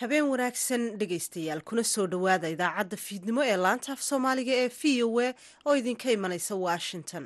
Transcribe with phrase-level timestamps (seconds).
[0.00, 5.10] habeen wanaagsan dhegaystayaal kuna soo dhowaada idaacadda fiidnimo ee laanta af soomaaliga ee v o
[5.26, 5.28] a
[5.68, 7.24] oo idinka imanaysa washington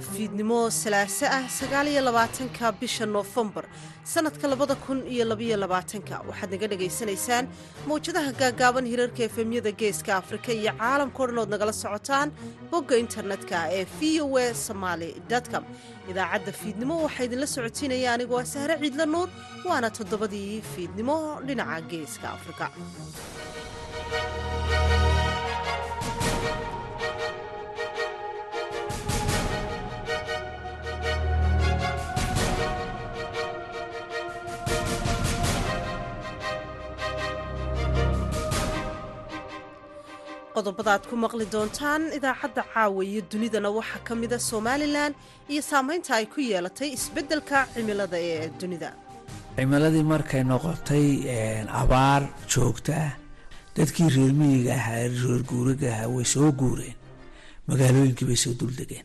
[0.00, 3.64] fiidnimo salaaso ah sagaaliyo labaatanka bisha noofembar
[4.04, 6.14] sanadka labada kun iyo labaiyo labaatanka.
[6.28, 7.44] Waxaad naga dhagaysanaysaan
[7.88, 12.28] mawjadaha gaagaaban hirarka efemyada geeska afrika iyo caalamkao dhan ood nagala socotaan
[12.70, 15.10] bogga internetka ee v o a somaali
[15.52, 15.64] com.
[16.10, 19.28] Idaacadda fiidnimo waxaa idinla socotiinaya anigoo ah sahre ciidla nuur
[19.68, 21.16] waana toddobadii fiidnimo
[21.46, 22.64] dhinaca geeska afrika
[40.56, 45.12] qodobada aad ku maqli doontaan idaacadda caawa iyo dunidana waxaa ka mida somalilan
[45.52, 48.90] iyo saamaynta ay ku yeelatay isbeddelka cimilada ee dunida.
[49.56, 51.06] Cimiladii markay noqotay
[51.82, 53.12] abaar joogta ah.
[53.76, 56.96] Dadkii reer miyiga ahaa reer guuraga ahaa way soo guureen.
[57.68, 59.04] Magaalooyinkii bay soo duldegeen.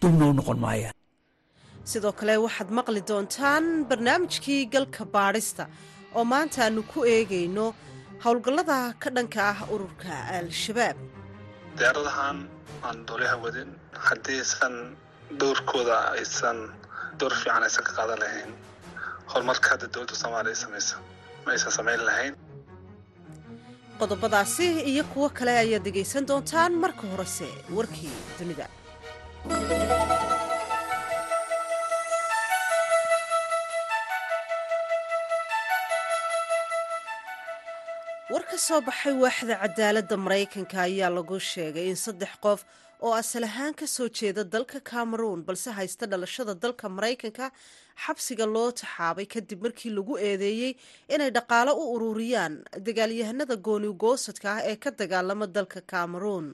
[0.00, 0.94] Dubna u noqon maayaan
[1.92, 5.64] sidoo kale waxaad maqli doontaan barnaamijkii galka baadhista.
[6.16, 7.66] Oo maanta aanu ku eegayno
[8.24, 10.96] howlgallada ka dhanka ah ururka al-shabaab.
[11.78, 12.36] Diyaaradahan
[12.86, 13.68] aan dooliha wadin
[14.06, 14.74] haddiisan
[15.40, 16.58] dowrkooda aysan
[17.20, 18.50] dowr fiican aysan ka qaadan lahayn
[19.32, 20.96] horumarka hadda dowladda soomaaliya ay samaysa
[21.44, 22.34] ma aysan samayn lahayn.
[24.00, 28.66] Qodobadaasi iyo kuwo kale ayaad dhegaysan doontaan marka horese warkii dunida
[38.56, 42.60] ka soo baxay waaxda cadaaladda maraykanka ayaa lagu sheegay in saddex qof
[43.04, 47.46] oo asal ahaan ka soo jeeda dalka cameroon balse haysta dhalashada dalka maraykanka
[48.04, 50.72] xabsiga loo taxaabay kadib markii lagu eedeeyey
[51.14, 52.54] inay dhaqaalo u ururiyaan
[52.86, 56.46] dagaalyahanada gooniugoosadka ah ee ka dagaalama dalka cameroon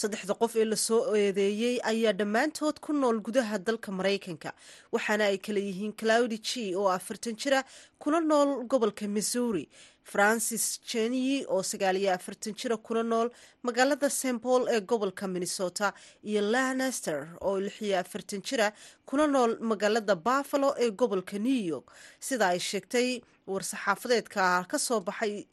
[0.00, 4.50] saddexda qof ee la soo eedeeyey ayaa dhammaantood ku nool gudaha dalka maraykanka
[4.94, 7.64] waxaana ay kala yihiin claudi g oo afartan jira
[7.98, 9.66] kuna nool gobolka missouri.
[10.12, 13.28] Francis jenyi oo sagaaliyo afartan jira kuna nool
[13.66, 15.92] magaalada st paul ee gobolka minnesota
[16.24, 18.72] iyo lanester oo lixiyo afartan jira
[19.08, 21.88] kuna nool magaalada buffalo ee gobolka new york.
[22.20, 25.46] Sida ay sheegtay war-saxaafadeedka ka soo baxay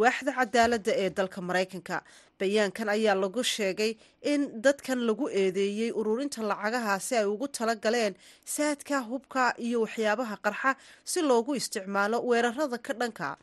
[0.00, 1.96] waaxda cadaaladda ee dalka maraykanka.
[2.40, 3.92] Bayaankan ayaa lagu sheegay
[4.22, 8.14] in dadkan lagu eedeeyey ururinta lacagahaasi ay ugu tala galeen
[8.54, 10.70] saadka hubka iyo waxyaabaha qarxa
[11.04, 13.36] si loogu isticmaalo weerarada ka dhanka.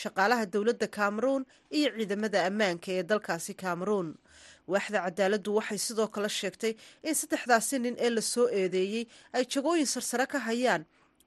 [0.00, 4.08] Shaqaalaha dowladda cameroon iyo ciidamada ammaanka ee dalkaasi cameroon
[4.72, 6.72] waaxda cadaaladdu waxay sidoo kale sheegtay
[7.08, 9.04] in saddexdaasi nin ee la soo eedeeyey
[9.36, 10.82] ay jagooyin sarsare ka hayaan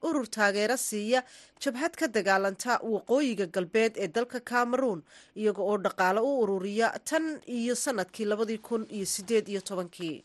[0.07, 1.19] urur taageero siiya
[1.63, 5.01] jabhad ka dagaalanta waqooyiga galbeed ee dalka cameroon
[5.41, 7.25] iyaga oo dhaqaale u ururiya tan
[7.59, 10.17] iyo sannadkii labadii kun iyo sideed iyo tobankii.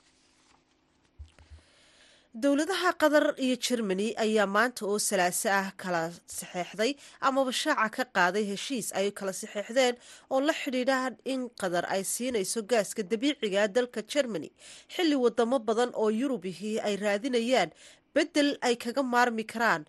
[2.42, 6.02] Dowladaha qatar iyo jermani ayaa maanta oo salaaso ah kala
[6.38, 6.92] saxeexday
[7.28, 9.94] amaba shaaca ka qaaday heshiis ay kala saxeexdeen
[10.30, 10.98] oo la xidhiidha
[11.32, 14.50] in qatar ay siinayso gaaska dabiiciga dalka jermani
[14.94, 17.70] xilli wadamo badan oo yurubihii ay raadinayaan
[18.18, 19.82] beddel ay kaga maarmi karaan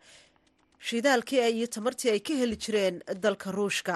[0.87, 3.95] shidaalkii iyo tamartii ay ka heli jireen dalka ruushka.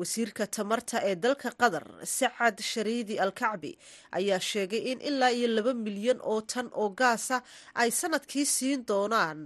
[0.00, 1.84] Wasiirka tamarta ee dalka qatar
[2.18, 3.70] sacad shariidi al kacbi
[4.18, 7.36] ayaa sheegay in ilaa iyo laba milyan oo tan oo gaasa
[7.82, 9.38] ay sannadkii siin doonaan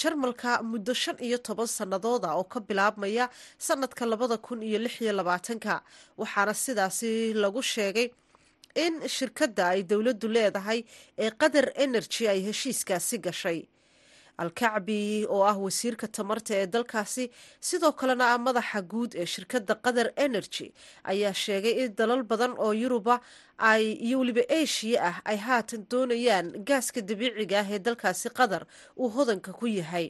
[0.00, 3.24] jarmalka muddo shan iyo toban sannadooda oo ka bilaabmaya
[3.66, 5.74] sanadka labada kun iyo lix iyo labaatanka.
[6.20, 7.10] Waxaana sidaasi
[7.42, 8.08] lagu sheegay
[8.84, 10.80] in shirkadda ay dowladdu leedahay
[11.24, 13.60] ee qatar energy ay heshiiskaasi gashay.
[14.42, 17.24] Al-kacbi oo ah wasiirka tamarta ee dalkaasi
[17.68, 20.66] sidoo kalena ah madaxa guud ee shirkadda qatar energy
[21.12, 23.20] ayaa sheegay in dalal badan oo yuruba
[23.58, 28.62] ay iyo weliba eshiya ah ay haatan doonayaan gaaska dabiiciga ah ee dalkaasi qatar
[29.00, 30.06] uu hodanka ku yahay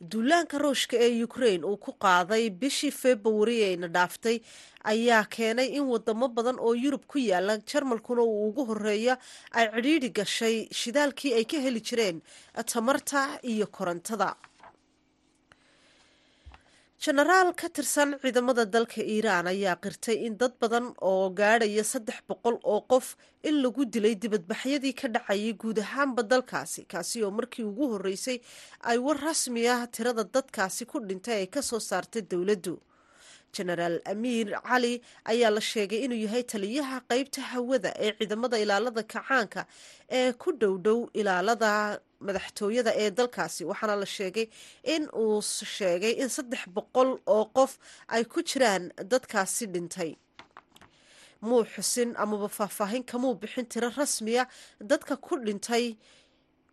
[0.00, 4.40] duulaanka ruushka ee ukrain uu ku qaaday bishii februari ayna dhaaftay
[4.84, 9.16] ayaa keenay in wadamo badan oo yurub ku yaalla jarmalkuna uu ugu horreeya
[9.52, 12.20] ay cidhiidhi gashay shidaalkii ay ka heli jireen
[12.72, 14.36] tamarta iyo korontada
[17.04, 22.56] jenaraal ka tirsan ciidamada dalka iiraan ayaa qirtay in dad badan oo gaadhaya saddex boqol
[22.64, 23.16] oo qof
[23.48, 28.38] in lagu dilay dibadbaxyadii ka dhacayay guud ahaanba dalkaasi kaasi oo markii ugu horreysay
[28.80, 32.80] ay war rasmi ah tirada dadkaasi ku dhintay ay ka soo saartay dowladdu.
[33.56, 39.62] Jenaraal amiir cali ayaa la sheegay inuu yahay taliyaha qeybta hawada ee ciidamada ilaalada kacaanka
[40.10, 43.64] ee ku dhowdhow ilaalada madaxtooyada ee dalkaasi.
[43.70, 44.46] Waxaana la sheegay
[44.84, 45.40] in uu
[45.76, 47.78] sheegay in saddex boqol oo qof
[48.08, 50.16] ay ku jiraan dadkaasi dhintay.
[51.42, 54.46] Muu xusin amaba faahfaahin kamuu bixin tiro rasmiya
[54.80, 55.96] dadka ku dhintay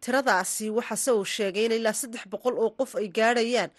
[0.03, 0.69] tiradaasi.
[0.77, 3.71] Waxaase uu sheegay in ilaa saddex boqol oo qof ay gaadhayaan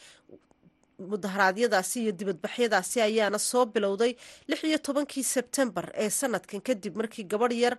[1.11, 4.13] mudaharaadyadaasi iyo dibadbaxyadaasi ayaana soo bilowday
[4.49, 7.75] lix iyo tobankii sebtembar ee sanadkan kadib markii gabadh yar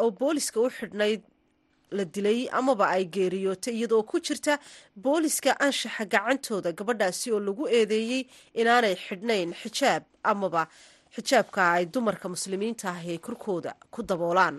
[0.00, 1.20] oo booliska u xidhnayd
[1.96, 4.58] la dilay amaba ay geeriyootay iyadoo ku jirta
[5.04, 8.22] booliska anshaxa gacantooda gabadhaasi oo lagu eedeeyey
[8.60, 10.02] inaanay xidhnayn xijaab
[10.32, 10.62] amaba.
[11.14, 14.56] Xijaabka ay dumarka muslimiinta ah ee korkooda ku daboolaan.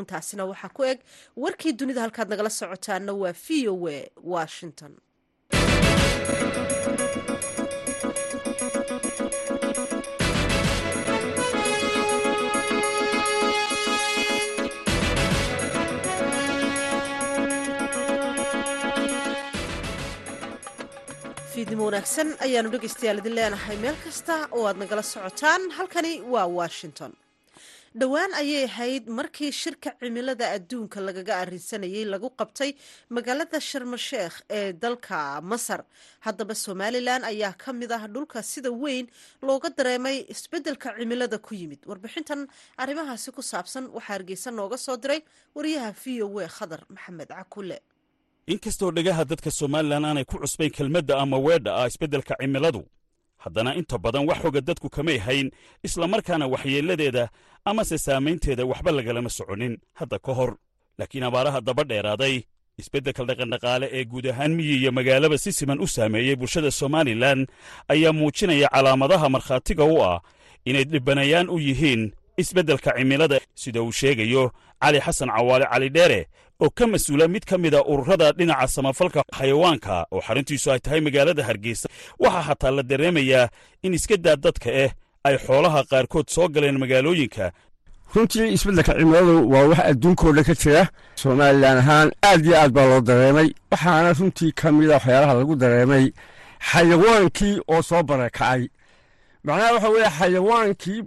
[0.00, 0.98] Intaasina waxaa ku eg
[1.36, 3.98] warkii dunida halkaad nagala socotaana waa v o a
[4.34, 4.92] washington
[21.60, 25.62] fiidnimo wanaagsan ayaanu dhegeystayaal idin leenahay meel kasta oo aad nagala socotaan.
[25.76, 27.12] Halkani waa washington.
[28.00, 32.70] Dhowaan ayay ahayd markii shirka cimilada adduunka lagaga arinsanayay lagu qabtay
[33.16, 35.18] magaalada sharmasheekh ee dalka
[35.52, 35.80] masar.
[36.26, 39.06] Haddaba somalilan ayaa ka mid ah dhulka sida weyn
[39.48, 41.80] looga dareemay isbeddelka cimilada ku yimid.
[41.90, 42.40] Warbixintan
[42.82, 45.20] arrimahaasi ku saabsan waxaa hargeysa nooga soo diray
[45.56, 47.78] wariyaha v o a khadar maxamed cakule
[48.52, 52.82] inkastoo dhegaha dadka somalilan aanay ku cusbayn kelmadda ama weedha ah isbeddelka cimiladu
[53.44, 55.46] haddana inta badan wax xoga dadku kamay hayn
[55.86, 57.24] islamarkaana waxyeelladeeda
[57.70, 60.52] amase saamaynteeda waxba lagalama soconin hadda ka hor.
[60.98, 62.34] Laakiin abaaraha daba dheeraaday
[62.80, 67.40] isbeddelka dhaqandhaqaale ee guud ahaan miyi iyo magaalaba si siman u saameeyey bulshada somalilan
[67.92, 70.20] ayaa muujinaya calaamadaha markhaatiga u ah
[70.68, 72.02] inay dhibbanayaan u yihiin
[72.42, 74.44] isbeddelka cimilada sida uu sheegayo
[74.82, 76.20] cali xasan cawaale cali dheere
[76.60, 81.42] oo ka mas'uula mid ka mida ururada dhinaca samafalka xayawaanka oo xaruntiisu ay tahay magaalada
[81.48, 81.88] hargeysa.
[82.22, 83.48] Waxaa xataa la dareemayaa
[83.82, 84.90] in iska daa dadka ah
[85.24, 87.52] ay xoolaha qaarkood soo galeen magaalooyinka.
[88.14, 90.82] Runtii isbeddelka cimiladu waa wax adduunkao dhan ka jira.
[91.22, 96.04] Somalilan ahaan aad iyo aad baa loo dareemay waxaana runtii ka mida waxyaalaha lagu dareemay
[96.70, 98.68] xayawaankii oo soo barakacay
[99.44, 101.00] macnaha waxa weeye xayawaankii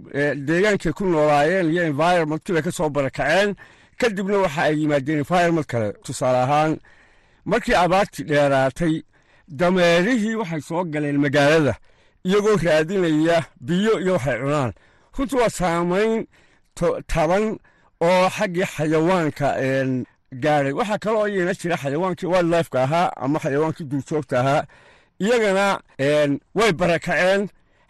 [0.48, 3.54] deegaankay ku noolaayeen iyo environmentkii bay ka soo barakaceen.
[3.98, 6.72] Kadibna waxa ay yimaadeen environment kale tusaale ahaan
[7.50, 8.94] markii abaartii dheeraatay
[9.58, 11.74] dameerihii waxay soo galeen magaalada
[12.26, 14.72] iyagoo raadinaya biyo iyo waxay cunaan.
[15.16, 16.26] Runtii waa saamayn
[17.12, 17.44] taban
[18.06, 19.48] oo xaggii xayawaanka
[20.42, 24.62] gaadhay waxaa kaloo iyana jira xayawaankii wildlifeka ahaa ama xayawaankii duurjoogta ahaa
[25.24, 25.66] iyagana
[26.58, 27.42] way barakaceen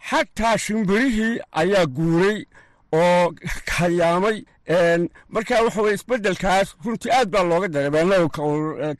[0.09, 2.37] xataa shimbirihii ayaa guuray
[2.93, 3.33] oo
[3.77, 4.37] hayaamay
[5.29, 8.29] marka waxa weye isbeddelkaas runtii aad baa looga dareemay annagu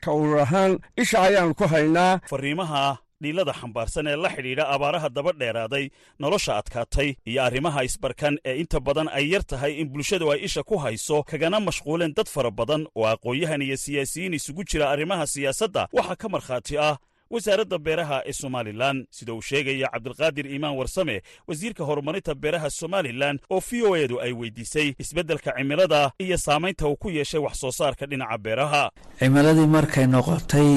[0.04, 0.72] ka urur ahaan
[1.02, 2.20] isha ayaanu ku haynaa.
[2.32, 5.84] Fariimaha dhiilada xambaarsan ee la xidhiidha abaaraha daba dheeraaday
[6.20, 10.62] nolosha adkaatay iyo arrimaha isbarkan ee inta badan ay yar tahay in bulshadu ay isha
[10.62, 15.88] ku hayso kagana mashquuleen dad fara badan oo aqoon-yahan iyo siyaasiyiin isugu jira arrimaha siyaasadda.
[15.96, 16.96] Waxaa ka markhaati ah
[17.30, 23.60] wasaaradda beeraha ee somalilan sida uu sheegaya cabdilqaadir iimaan warsame wasiirka horumarinta beeraha somalilan oo
[23.68, 28.06] v o edu ay weydiisay isbeddelka cimilada iyo saamaynta uu ku yeeshay wax soo saarka
[28.06, 28.90] dhinaca beeraha.
[29.18, 30.70] Cimiladii markay noqotay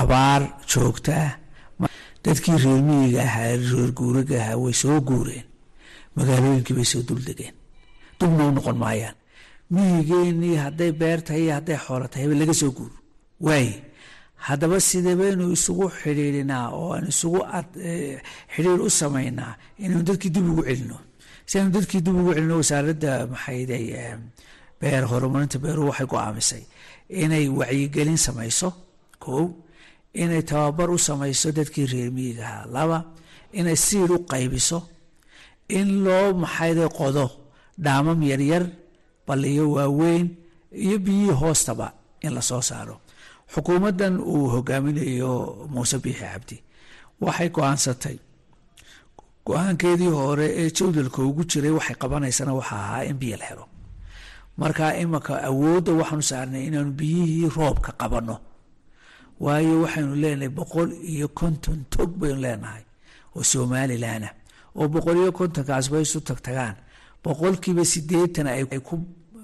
[0.00, 1.88] abaar joogta ah
[2.24, 5.44] dadkii reer miyiga ahaa reer guuraga ahaa way soo guureen.
[6.16, 7.54] Magaalooyinkii bay soo duldegeen.
[8.20, 9.14] Dubna u noqon maayaan.
[9.70, 12.96] Miyigeenii hadday beer tahay iyo hadday xoolo tahayba laga soo guuro
[13.40, 13.74] waaye
[14.48, 17.40] haddaba sidee baynu isugu xidhiidhinaa oo aan isugu
[18.54, 20.98] xidhiir u samaynaa inaynu dadkii dib ugu celino?
[21.48, 23.84] Si aynu dadkii dib ugu celino wasaaradda maxayday
[24.80, 26.62] beer horumarinta beeruhu waxay go'aamisay
[27.22, 28.68] inay wacyigelin samayso
[29.24, 29.42] kow
[30.22, 32.98] inay tababar u samayso dadkii reer miyigaha laba
[33.58, 34.78] inay siid u qaybiso
[35.78, 37.26] in loo maxayday qodo
[37.84, 38.64] dhaamam yaryar
[39.26, 40.26] balliyo waaweyn
[40.84, 41.86] iyo biyihii hoostaba
[42.24, 42.96] in la soo saaro
[43.54, 45.32] xukuumaddan uu hogaaminayo
[45.72, 46.56] muuse biixi cabdi.
[47.20, 48.16] Waxay go'aansatay.
[49.46, 53.64] Go'aankeedii hore ee jawdalka ugu jiray waxay qabanaysana waxa ahaa in biyo la helo.
[54.60, 58.36] Marka imanka awoodda waxaanu saarnay inaanu biyihii roobka qabanno.
[59.44, 62.82] Waayo waxaynu leenahay boqol iyo konton tog baynu leenahay
[63.36, 64.34] oo somalilan ah
[64.78, 66.76] oo boqoliyo kontonkaas way isu tagtagaan.
[67.24, 68.94] Boqolkiiba siddeetan ay ku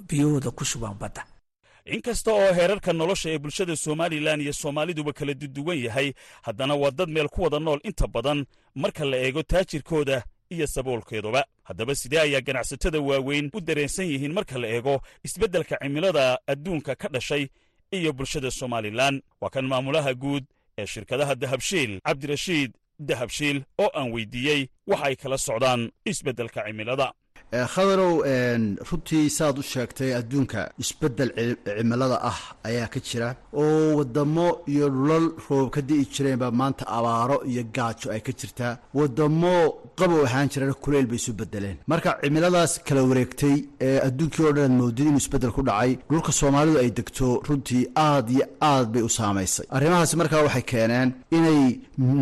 [0.09, 1.23] biyahooda ku shubaan badda
[1.95, 7.09] inkasta oo heerarka nolosha ee bulshada somalilan iyo soomaaliduba kala duduwan yahay haddana waa dad
[7.09, 11.45] meel ku wada nool inta badan marka la eego taajirkooda iyo saboolkeeduba.
[11.64, 17.09] Haddaba sidee ayaa ganacsatada waaweyn u dareensan yihiin marka la eego isbeddelka cimilada adduunka ka
[17.09, 17.49] dhashay
[17.92, 19.23] iyo bulshada somalilan?
[19.40, 20.45] Waa kan maamulaha guud
[20.78, 27.12] ee shirkadaha dahabshiil cabdirashiid dahabshiil oo aan weydiiyey waxa ay kala socdaan isbeddelka cimilada
[27.52, 28.14] khadarow
[28.90, 31.31] runtii saaad u sheegtay adduunka isbeddel
[31.64, 32.38] cimilada ah
[32.69, 33.28] ayaa ka jira
[33.62, 38.78] oo wadamo iyo dhulal roob ka di'i jireenba maanta abaaro iyo gaajo ay ka jirtaa
[38.99, 39.55] wadamo
[39.99, 43.57] qabow ahaan jirana kuleyl bay isu bedeleen marka cimiladaas kala wareegtay
[43.88, 47.85] ee adduunkii oo dhan aad moodid inuu isbeddel ku dhacay dhulka soomaalidu ay degto runtii
[48.09, 49.67] aad iyo aad bay u saamaysay.
[49.76, 51.62] Arrimahaasi markaa waxay keeneen inay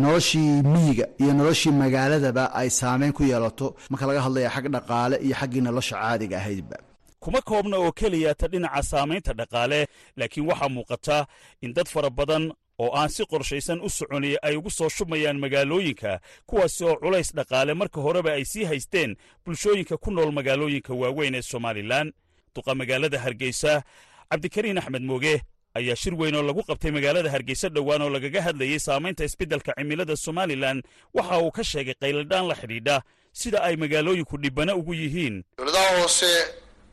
[0.03, 3.67] noloshii miyiga iyo noloshii magaaladaba ay saameyn ku yeelato.
[3.91, 6.77] Marka laga hadlaya xag dhaqaale iyo xaggii nolosha caadiga ahaydba.
[7.19, 11.27] Kuma koobna oo keliya ta dhinaca saamaynta dhaqaale laakiin waxaa muuqata
[11.61, 16.19] in dad fara badan oo aan si qorshaysan u soconaya ay ugu soo shubmayaan magaalooyinka
[16.45, 21.41] kuwaasi oo culays dhaqaale marka horeba ay sii haysteen bulshooyinka ku nool magaalooyinka waaweyn ee
[21.41, 22.13] somalilan
[22.55, 23.83] duqa magaalada hargeysa
[24.29, 25.41] cabdikariin axmed mooge
[25.73, 30.15] ayaa shir weyn oo lagu qabtay magaalada hargeysa dhowaan oo lagaga hadlayey saamaynta isbeddelka cimilada
[30.15, 30.81] somalilan
[31.13, 33.01] waxa uu ka sheegay qayladhaan la xidhiidha
[33.39, 35.35] sida ay magaalooyinku dhibana ugu yihiin.
[35.57, 36.31] Dowladaha hoose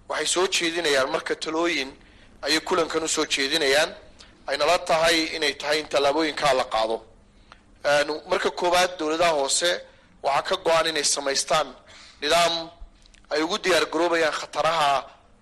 [0.08, 1.90] waxay soo jeedinayaan marka talooyin
[2.42, 3.90] ayay kulankan u soo jeedinayaan.
[4.46, 6.96] Aynala tahay inay tahay in tallaabooyinkaa la qaado.
[8.30, 9.70] Marka koowaad dowladaha hoose
[10.22, 11.68] waxaa ka go-an inay samaystaan
[12.22, 12.54] nidaam
[13.30, 14.90] ay ugu diyaar garoobayaan khataraha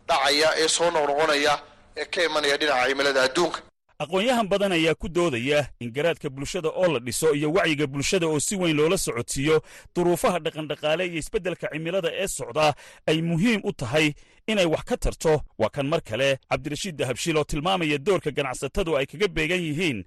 [0.09, 1.55] dhacaya ee soo noqnoqonaya
[1.97, 3.61] ee ka imanaya dhinaca cimilada adduunka
[4.03, 8.41] aqoon-yahan badan ayaa ku doodaya in garaadka bulshada oo la dhiso iyo wacyiga bulshada oo
[8.41, 9.63] si weyn loola socodsiiyo
[9.95, 12.75] duruufaha dhaqandhaqaale iyo isbeddelka cimilada ee socda
[13.07, 14.15] ay muhiim u tahay
[14.47, 15.41] inay wax ka tarto.
[15.59, 19.99] Waa kan mar kale cabdirashiid dahabshiil oo tilmaamaya doorka ganacsatadu ay kaga beegan yihiin.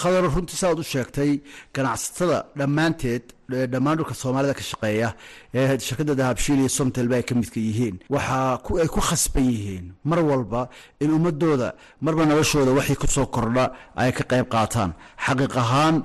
[0.00, 1.40] Khadaro runtii saaad u sheegtay
[1.74, 5.14] ganacsatada dhammaanteed dhammaan dhulka soomaalida ka shaqeeya
[5.54, 7.96] ee shirkadda dahabshiil iyo somtelba ay ka midka yihiin.
[8.12, 10.68] Waxaa ay ku khasban yihiin mar walba
[11.00, 11.72] in ummadooda
[12.04, 14.92] marba noloshooda waxay ku soo kordha ay ka qayb qaataan.
[15.24, 16.04] Xaqiiq ahaan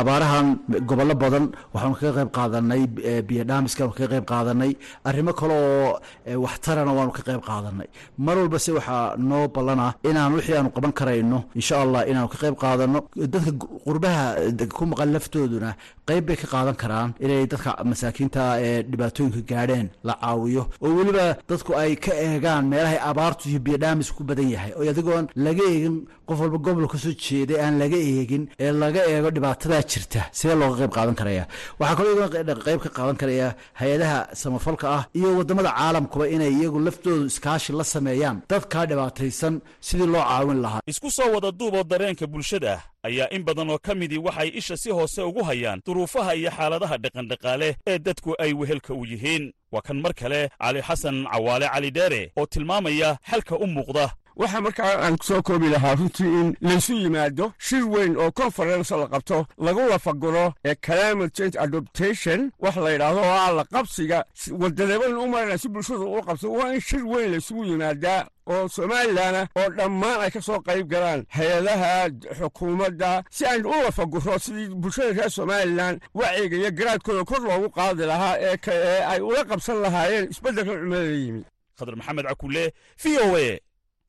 [0.00, 0.46] abaarahan
[0.88, 2.82] gobollo badan waxaanu kaga qayb qaadanay
[3.28, 4.72] biyodhaamiska waanu kaga qayb qaadanay
[5.04, 6.00] arrimo kale oo
[6.44, 10.92] waxtarana waanu ka qayb qaadanay mar walba se waxaa noo ballana inaan wixii aanu qaban
[10.98, 12.98] karayno insha allah inaanu ka qayb qaadano.
[13.32, 13.50] Dadka
[13.84, 14.24] qurbaha
[14.72, 15.76] ku maqan laftooduna
[16.08, 20.64] qayb bay ka qaadan karaan inay dadka masaakiinta ee dhibaatooyinka gaadheen la caawiyo.
[20.84, 24.72] Oo weliba dadku ay ka eegaan meelahay abaartu iyo biyodhaamis ku badan yahay.
[24.78, 25.96] Oo adigoon laga eegin
[26.28, 30.20] qof walba gobol ka soo jeeday aan laga eegin ee laga eego dhibaatadaa jirta.
[30.38, 31.44] Sidee looga qayb qaadan karaya
[31.80, 32.28] waxaa kaloo
[32.66, 33.48] qayb ka qaadan karaya
[33.80, 38.36] hay'adaha samafalka ah iyo waddamada caalamkuba inay iyagu laftoodu iskaashi la sameeyaan.
[38.52, 39.54] Dadkaa dhibaataysan
[39.86, 40.80] sidii loo caawin lahaa.
[40.86, 42.74] Isku soo wada duuboo dareenka bulshada
[43.08, 46.96] ayaa in badan oo ka midii waxay isha si hoose ugu hayaan duruufaha iyo xaaladaha
[47.04, 49.52] dhaqandhaqaale ee dadku ay wehelka u yihiin.
[49.72, 54.04] Waa kan mar kale cali xasan cawaale cali dheere oo tilmaamaya xalka u muuqda
[54.38, 59.06] waxaa markaa aan soo koobi lahaa runtii in laysu yimaado shir weyn oo conference la
[59.06, 64.24] qabto lagu lafaguro ee climate change adoptation wax la yidhaahdo oo ah la qabsiga.
[64.60, 69.46] Wadadeban u marana si bulshadu u qabso waa in shir weyn laysugu yimaadaa oo somalilanah
[69.56, 73.22] oo dhammaan ay ka soo qayb galaan hay'adaha xukuumadda.
[73.30, 78.36] Si aynu u lafaguro sidii bulshada reer somalilan wacyiga iyo garaadkooda kor loogu qaadi lahaa
[78.40, 81.42] ee ay ula qabsan lahaayeen isbeddelka cimilada yimi
[81.78, 83.58] khadar maxamed cakulle v o a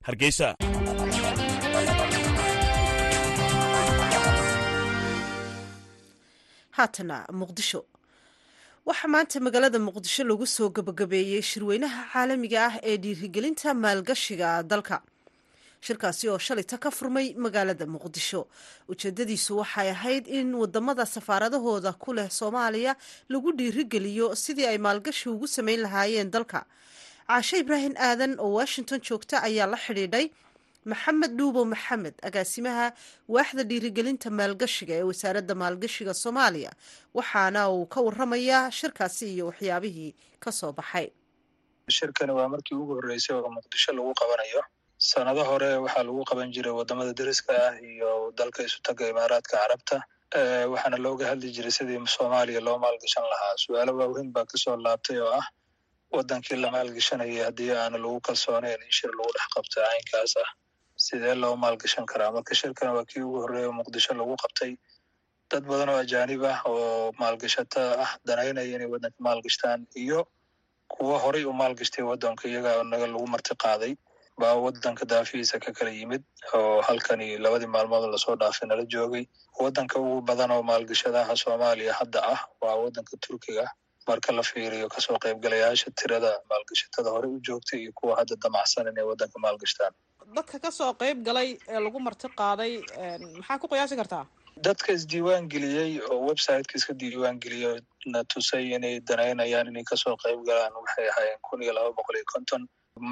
[0.03, 0.55] hargeysa.
[6.77, 7.81] Haatana muqdisho.
[8.85, 14.97] Waxaa maanta magaalada muqdisho lagu soo gabagabeeyey shirweynaha caalamiga ah ee dhiirigelinta maalgashiga dalka.
[15.85, 18.47] Shirkaasi oo shalayta ka furmay magaalada muqdisho.
[18.91, 22.95] Ujeedadiisu waxay ahayd in waddamada safaaradahooda ku leh soomaaliya
[23.29, 26.65] lagu dhiirigeliyo sidii ay maalgashi ugu sameyn lahaayeen dalka
[27.29, 30.25] caashe ibraahim aadan oo washington joogta ayaa la xidhiidhay
[30.91, 32.85] maxamed dhuubo maxamed agaasimaha
[33.35, 36.71] waaxda dhiirigelinta maalgashiga ee wasaaradda maalgashiga soomaaliya
[37.17, 40.11] waxaana uu ka waramayaa shirkaasi iyo waxyaabihii
[40.43, 41.07] ka soo baxay.
[41.97, 44.61] Shirkani waa markii ugu horreysay oo muqdisho lagu qabanayo.
[45.09, 48.09] Sanado hore waxaa lagu qaban jiray waddamada deriska ah iyo
[48.39, 49.97] dalka isutaga imaaraadka carabta
[50.73, 53.53] waxaana looga hadli jiray sidii soomaaliya loo maalgashan lahaa.
[53.63, 55.45] Su'aalo waaweyn baa ka soo laabtay oo ah
[56.15, 60.49] wadankii la maalgashanayay haddii aana lagu kalsooneyn in shir lagu dhex qabto caynkaas ah
[61.05, 62.31] sidee loo maalgashan karaa?
[62.35, 64.71] Marka shirkan waa kii ugu horreeya muqdisho lagu qabtay.
[65.51, 70.19] Dad badan oo ajaanib ah oo maalgashato ah danaynaya inay waddanka maalgashtaan iyo
[70.93, 73.93] kuwo horay u maalgashtay waddanka iyaga naga lagu marti qaaday.
[74.39, 76.23] Baa waddanka daafihiisa ka kala yimid
[76.57, 79.25] oo halkani labadii maalmood la soo dhaafay nala joogay.
[79.63, 83.65] Waddanka ugu badan oo maalgashadaha soomaaliya hadda ah waa waddanka turkiga
[84.09, 88.87] marka la fiiriyo ka soo qaybgalayaasha tirada maalgashatada horey u joogtay iyo kuwa hadda damacsan
[88.91, 89.93] inay waddanka maalgashtaan.
[90.37, 92.73] Dadka ka soo qayb galay ee lagu marti qaaday
[93.39, 94.25] maxaa ku qiyaasi kartaa?
[94.67, 97.75] Dadka isdiiwaan geliyey oo websiteka iska diiwaan geliyey
[98.13, 102.15] na tusay inay danaynayaan inay ka soo qayb galaan waxay ahaayeen kun iyo laba boqol
[102.19, 102.63] iyo konton.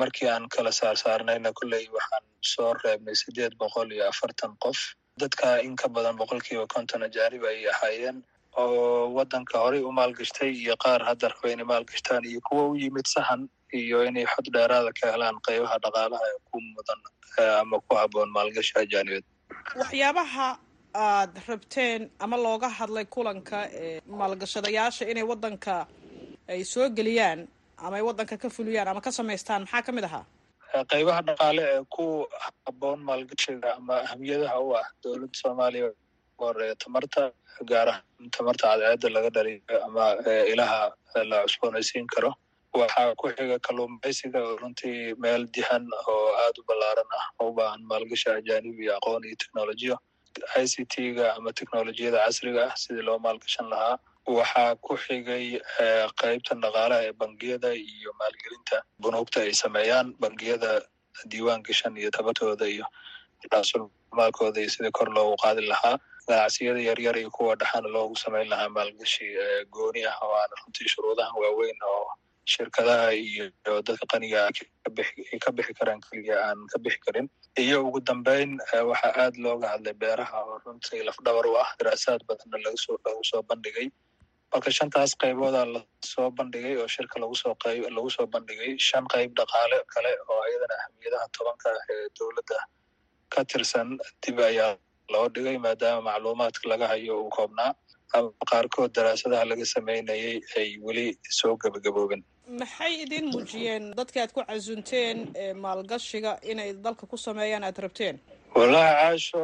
[0.01, 2.23] Markii aan kala saarsaarnayna kolley waxaan
[2.53, 4.79] soo reebnay siddeed boqol iyo afartan qof.
[5.21, 8.17] Dadka in ka badan boqolkiiba konton ajaanib ayay ahaayeen
[8.63, 13.07] oo waddanka horey u maalgashtay iyo qaar hadda raba inay maalgashtaan iyo kuwa u yimid
[13.15, 13.41] sahan
[13.81, 16.99] iyo inay xod dheeraada ka helaan qaybaha dhaqaalaha ee ku mudan
[17.61, 19.25] ama ku habboon maalgashi ajaanibeed
[19.81, 20.47] waxyaabaha
[21.07, 25.75] aad rabteen ama looga hadlay kulanka ee maalgashadayaasha inay waddanka
[26.53, 27.39] ay soo geliyaan
[27.85, 30.25] ama ay waddanka ka fuliyaan ama ka samaystaan maxaa ka mid ahaa?
[30.91, 32.05] Qaybaha dhaqaale ee ku
[32.65, 35.89] habboon maalgashiga ama ahamiyadaha u ah dowladda soomaaliya
[36.46, 37.24] horreeya tamarta
[37.72, 37.89] gaar
[38.38, 40.06] tamarta cadceedda laga dhaliyo ama
[40.53, 40.82] ilaha
[41.32, 42.32] la cusboonaysiin karo
[42.79, 47.82] waxaa ku xiga kalluumaysiga runtii meel dihan oo aada u ballaaran ah oo u baahan
[47.91, 49.96] maalgashi ajaanib iyo aqoon iyo technolojiya
[50.62, 53.96] i c t-ga ama technolojiyada casriga ah sidii loo maalgashan lahaa
[54.38, 55.46] waxaa ku xigay
[56.22, 60.72] qaybtan dhaqaalaha ee bangiyada iyo maalgelinta bunuugta ay sameeyaan bangiyada
[61.32, 62.86] diiwaan gashan iyo tabartooda iyo
[64.20, 65.96] maalkooda iyo sidii kor loogu qaadi lahaa
[66.29, 69.27] ganacsiyada yaryar iyo kuwa dhexana loogu samayn lahaa maalgashi
[69.75, 72.05] gooni ah oo aan runtii shuruudaha waaweyn oo
[72.53, 73.46] shirkadaha iyo
[73.88, 77.27] dadka qaniga ay ka bixi karaan keliya aan ka bixi karin.
[77.63, 78.51] Iyo ugu dambeyn
[78.89, 82.78] waxaa aada looga hadlay beeraha oo runtii lafdhabar u ah daraasaad badanna lagu
[83.32, 83.88] soo bandhigay.
[84.54, 87.36] Marka shantaas qaybooda la soo bandhigay oo shirka lagu
[88.15, 92.60] soo bandhigay shan qayb dhaqaale kale oo ayadana ahamiyadaha tobanka ah ee dowladda
[93.34, 93.89] ka tirsan
[94.23, 94.71] dib ayaa
[95.13, 97.72] loo dhigay maadaama macluumaadka laga hayo uu koobnaa
[98.17, 101.08] ama qaarkood daraasadaha laga sameynayay ay weli
[101.39, 102.24] soo gebagaboobin
[102.60, 105.17] maxay idin muujiyeen dadka aad ku casunteen
[105.65, 108.15] maalgashiga inay dalka ku sameeyaan aad rabteen?
[108.56, 109.41] Wallahi caasho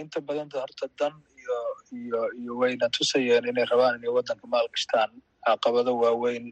[0.00, 1.56] inta badan horta dan iyo
[2.00, 5.10] iyo iyo wayna tusayeen inay rabaan inay waddanka maalgashtaan
[5.46, 6.44] caqabado waaweyn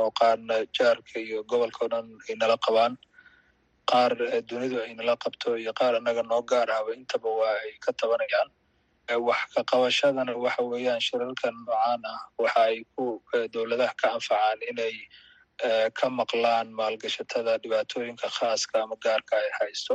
[0.00, 2.92] oo qaarna jaarka iyo gobolka o dhan ay nala qabaan
[3.90, 4.12] qaar
[4.50, 8.48] dunidu ay nala qabto iyo qaar annaga noo gaar ahba intaba waa ay ka tabanayaan.
[9.28, 13.04] Wax ka qabashadana waxa weeyaan shirarkan noocaan ah waxa ay ku
[13.54, 14.94] dowladaha ka anfacaan inay
[15.98, 19.94] ka maqlaan maalgashatada dhibaatooyinka khaaska ama gaarka ay haysto.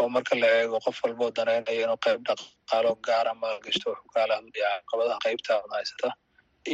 [0.00, 4.74] Oo marka la eego qof walboo danaynaya inuu qayb dhaqaalo gaara maalgashto wuxuu kaala hadlayaa
[4.80, 6.08] caqabadaha qaybta haysata.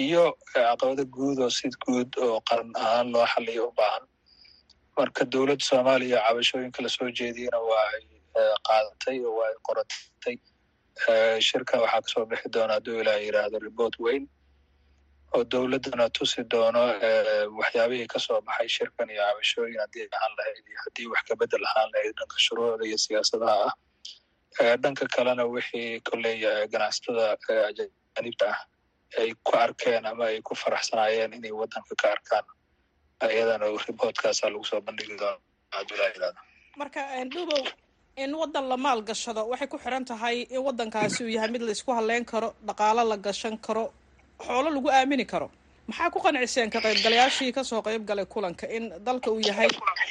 [0.05, 0.25] Iyo
[0.55, 4.05] caqabado guud oo sid guud oo qaran ahaan loo xaliyo u baahan
[4.99, 8.05] marka dowladda soomaaliya cabashooyinka la soo jeediyena waa ay
[8.69, 10.37] qaadatay oo waa ay qoratay
[11.49, 14.25] shirka waxaa ka soo bixi doona hadduu ilaa yidhaahdo report weyn
[15.35, 16.83] oo dowladdana tusi doono
[17.61, 21.91] waxyaabihii ka soo baxay shirkan iyo cabashooyin haddii ahaan lahayd iyo haddii wax kabedel ahaan
[21.95, 23.69] lahayd dhanka shuruucda iyo siyaasadaha.
[24.63, 26.37] Ah dhanka kalena wixii kolley
[26.73, 27.25] ganacsatada
[27.71, 28.59] ajaanibta ah
[29.21, 32.45] ay ku arkeen ama ay ku faraxsanaayeen inay waddanka ka arkaan
[33.27, 35.39] ayadana reportkaasaa lagu soo bandhigi doona
[35.77, 36.41] hadduu ilaa yidhahdo
[36.81, 37.01] marka
[37.33, 37.63] dhubow
[38.25, 41.71] in waddan la maal gashado waxay ku xiran tahay in waddankaasi uu yahay mid la
[41.77, 43.85] isku halleyn karo dhaqaalo la gashan karo
[44.47, 45.49] xoolo lagu aamini karo.
[45.89, 48.67] Maxaa ku qanciseen ka qaybgalayaashii ka soo qayb galay kulanka?
[48.77, 49.69] In dalka uu yahay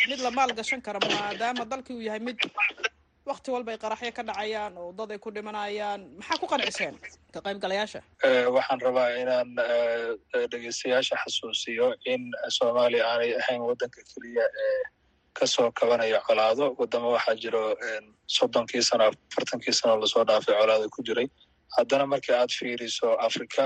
[0.09, 2.37] mid la maal gashan karo maadaama dalkii uu yahay mid
[3.29, 6.01] wakti walba ay qaraxyo ka dhacayaan oo dad ay ku dhimanayaan.
[6.19, 6.95] Maxaa ku qanciseen
[7.33, 8.01] ka qaybgalayaasha
[8.55, 9.49] waxaan rabaa inaan
[10.51, 12.21] dhegeystayaasha xasuusiyo in
[12.57, 14.83] soomaaliya aanay ahayn waddanka keliya ee
[15.37, 16.65] ka soo kabanaya colaado.
[16.79, 17.63] Wadamo waxaa jiro
[18.37, 21.27] soddonkii sano afartankii sano la soo dhaafay colaado ku jiray.
[21.77, 23.63] Haddana markii aad fiiriso africa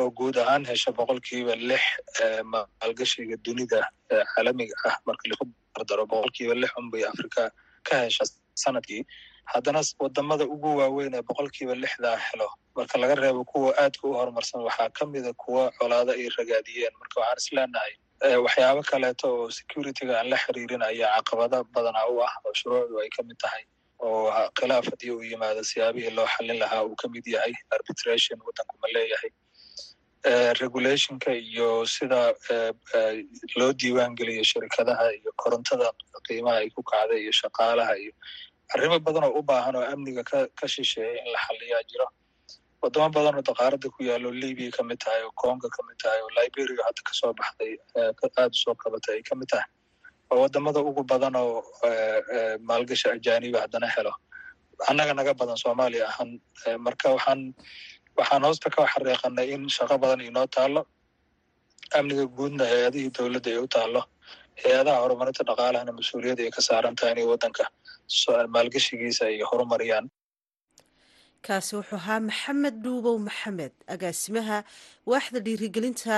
[0.00, 1.82] oo guud ahaan hesha boqolkiiba lix
[2.52, 3.80] maalgashiga dunida
[4.34, 5.44] caalamiga ah marka lagu
[5.76, 7.42] dardaro boqolkiiba lix unbay africa
[7.88, 8.24] ka hesha
[8.62, 9.02] sannadkii
[9.52, 12.48] haddana waddamada ugu waaweyn ee boqolkiiba lixdaa helo.
[12.76, 16.94] Marka laga reebo kuwa aadka u horumarsan waxaa ka mida kuwa colaado ay ragaadiyeen.
[17.00, 17.92] Marka waxaan isleenahay
[18.46, 23.08] waxyaabo kaleeto oo securityga aan la xiriirin ayaa caqabado badana u ah oo shuruucdu ay
[23.16, 23.64] ka mid tahay
[23.98, 28.74] oo khilaaf haddii uu yimaado siyaabihii loo xallin lahaa uu ka mid yahay arbitration waddanku
[28.82, 29.30] ma leeyahay
[30.60, 32.32] regulationka iyo sida
[33.58, 35.92] loo diiwaan geliyo shirkadaha iyo korontada
[36.26, 38.12] qiimaha ay ku kacday iyo shaqaalaha iyo
[38.74, 42.06] arrimo badan oo u baahan oo amniga ka shisheeya in la xaliyaa jiro
[42.82, 46.30] wadamo badan oo daqaaradda ku yaalo libya ka tahay oo conga ka mid tahay oo
[46.40, 49.68] liberia hadda ka soo baxday aada u soo qabatay ay ka tahay
[50.30, 51.60] waa waddamada ugu badan oo
[52.68, 54.12] maalgashi ajaaniba haddana helo
[54.88, 56.30] annaga naga badan soomaaliya ahaan
[56.86, 57.42] marka waxaan
[58.18, 60.80] waxaan hoosta ka xariiqanay in shaqo badan inoo taalo
[61.98, 64.00] amniga guudna hay'adihii dowladda ay u taalo
[64.62, 67.64] hay'adaha horumarinta dhaqaalahana mas'uuliyadda ay ka saaran tahay inay waddanka
[68.54, 70.06] maalgashigiisa ay horumariyaan.
[71.46, 74.58] Kaasi wuxuu ahaa maxamed dhuubow maxamed agaasimaha
[75.10, 76.16] waaxda dhiirigelinta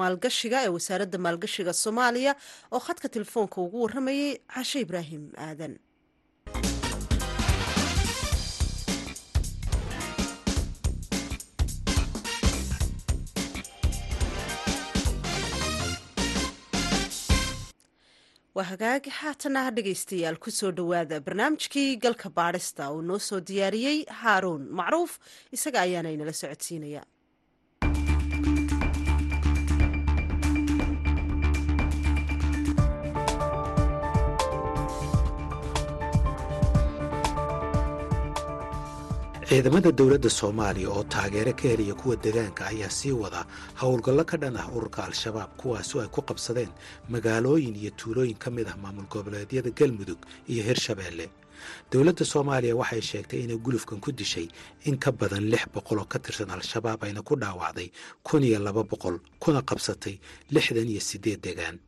[0.00, 2.32] maalgashiga ee wasaaradda maalgashiga soomaaliya
[2.74, 5.72] oo khadka telefoonka ugu warramayay cashe ibraahim aadan
[18.56, 23.98] waa hagaag haatana ha dhegaystayaal ku soo dhowaada barnaamijkii galka baadhista uu noo soo diyaariyey
[24.20, 25.12] haaruun macruuf
[25.56, 27.02] isaga ayaana inala socodsiinaya
[39.54, 43.46] ciidamada dowladda soomaaliya oo taageero ka helaya kuwa degaanka ayaa sii wada
[43.80, 46.70] howlgallo ka dhan ah ururka al-shabaab kuwaasoo ay ku qabsadeen
[47.08, 50.18] magaalooyin iyo tuulooyin ka mid ah maamul goboleedyada galmudug
[50.50, 51.30] iyo hirshabeelle
[51.92, 54.48] dowladda soomaaliya waxay sheegtay inay gulufkan ku dishay
[54.90, 57.88] in ka badan lix boqol oo ka tirsan al-shabaab ayna ku dhaawacday
[58.26, 60.18] kun iyo laba boqol kuna qabsatay
[60.50, 61.78] lixdan iyo siddeed degaan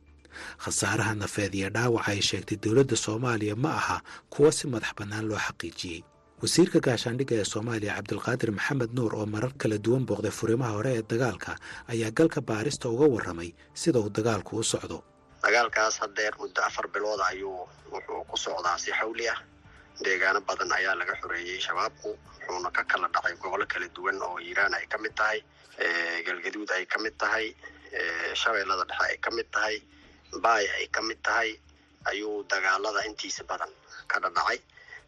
[0.63, 3.97] khasaaraha nafeed iyo dhaawaca ay sheegtay dowladda soomaaliya ma aha
[4.31, 6.03] kuwo si madax bannaan loo xaqiijiyey
[6.41, 11.01] wasiirka gaashaandhigga ee soomaaliya cabdulqaadir maxamed nuur oo marar kala duwan booqday furimaha hore ee
[11.11, 11.51] dagaalka
[11.93, 13.49] ayaa galka baarista uga warramay
[13.81, 14.97] sida uu dagaalku u socdo.
[15.43, 19.39] Dagaalkaas haddeer muddo afar bilood ayuu wuxuu ku socdaa si xawli ah.
[20.05, 24.73] Deegaano badan ayaa laga xoreeyey shabaabku wuxuuna ka kala dhacay gobollo kala duwan oo hiiraan
[24.77, 25.39] ay ka mid tahay
[26.27, 27.45] galgaduud ay ka mid tahay
[28.41, 29.75] shabeellada dhexe ay ka mid tahay
[30.45, 31.49] baay ay ka mid tahay
[32.13, 33.71] ayuu dagaalada intiisa badan
[34.11, 34.59] ka dhadhacay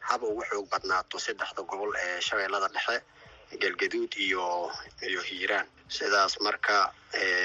[0.09, 2.95] haba ugu xoog badnaato saddexda gobol ee shabeellada dhexe
[3.61, 4.45] galgaduud iyo
[5.09, 5.67] iyo hiiraan.
[5.95, 6.77] Sidaas marka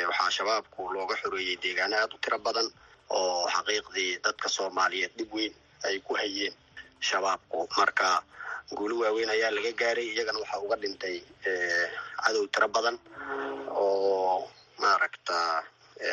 [0.08, 2.68] waxaa shabaabku looga xoreeyey deegaano aada u tiro badan
[3.18, 5.54] oo xaqiiqdii dadka soomaaliyeed dhib weyn
[5.86, 6.54] ay ku hayeen.
[7.08, 8.08] Shabaabku marka
[8.76, 11.16] guulo waaweyn ayaa laga gaaray iyagana waxaa uga dhintay
[12.24, 12.96] cadow tiro badan
[13.84, 14.50] oo
[14.82, 15.36] maaragta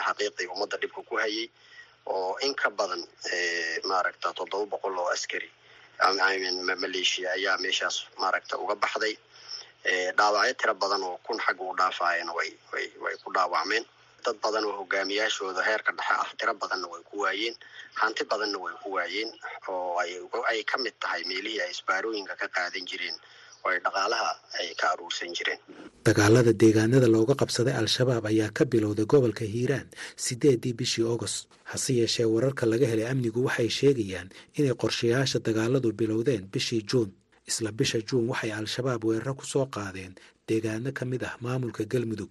[0.05, 1.45] xaqiiqdii ummadda dhibka ku hayay
[2.13, 3.01] oo in ka badan
[3.89, 5.49] maaragta toddoba boqol oo askari
[6.09, 9.15] maleeshiya ayaa meeshaas maaragta uga baxday.
[10.17, 13.85] Dhaawacyo tiro badan oo kun xagga u dhaafaayana way way way ku dhaawacmeen.
[14.25, 17.55] Dad badan oo hogaamiyaashooda heerka dhexe ah tiro badanna way ku waayeen.
[17.95, 19.29] Hanti badanna way ku waayeen
[19.67, 19.97] oo
[20.49, 23.15] ay ka mid tahay meelihii ay isbaarooyinka ka qaadan jireen
[23.65, 25.59] oo ay dhaqaalaha ay ka aruursan jireen.
[26.07, 29.87] Dagaalada deegaanada looga qabsaday al-shabaab ayaa ka bilowday gobolka hiiraan
[30.25, 36.43] siddeedii bishii agost hase yeeshee wararka laga helay amnigu waxay sheegayaan inay qorshayaasha dagaaladu bilowdeen
[36.53, 37.09] bishii juun.
[37.49, 40.13] Isla bisha juun waxay al-shabaab weeraro ku soo qaadeen
[40.47, 42.29] deegaano ka mid ah maamulka galmudug.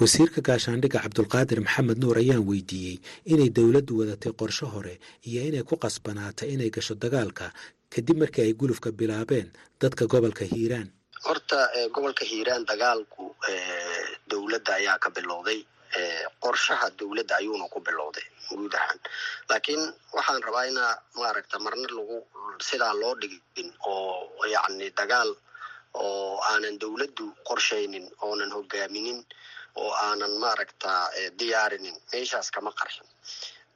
[0.00, 2.96] Wasiirka gaashaandhigga cabdulqaadir maxamed nuur ayaan weydiiyey
[3.32, 4.94] inay dowladdu wadatay qorshe hore
[5.28, 7.46] iyo inay ku qasbanaatay inay gasho dagaalka
[7.94, 9.48] kadib markii ay gulufka bilaabeen
[9.80, 10.88] dadka gobolka hiiraan.
[11.26, 11.58] Horta
[11.94, 13.24] gobolka hiiraan dagaalku
[14.30, 15.60] dowladda ayaa ka bilowday
[16.44, 18.98] qorshaha dowladda ayuuna ku bilowday guud ahaan.
[19.50, 19.82] Laakiin
[20.16, 22.18] waxaan rabaa inaa maaragta marna lagu
[22.68, 25.30] sidaa loo dhigin oo yacni dagaal
[25.94, 29.18] oo aanan dowladdu qorshaynin oonan hogaaminin
[29.80, 30.90] oo aanan maaragta
[31.38, 31.96] diyaarinin.
[32.12, 33.06] Meeshaas kama qarxin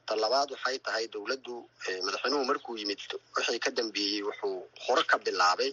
[0.06, 1.54] ta labaad waxay tahay dowladdu
[2.06, 3.00] madaxweynuhu markuu yimid
[3.36, 5.70] wixii ka dambeeyey wuxuu hore ka bilaabay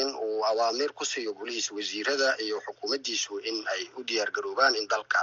[0.00, 4.86] in uu awaamiir ku siiyo golihiisa wasiirada iyo xukuumaddiisu in ay u diyaar garoobaan in
[4.92, 5.20] dalka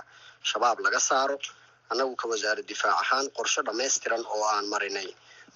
[0.49, 1.38] shabaab laga saaro.
[1.91, 5.10] Annagu ka wasaarad difaac ahaan qorshe dhammaystiran oo aan marinay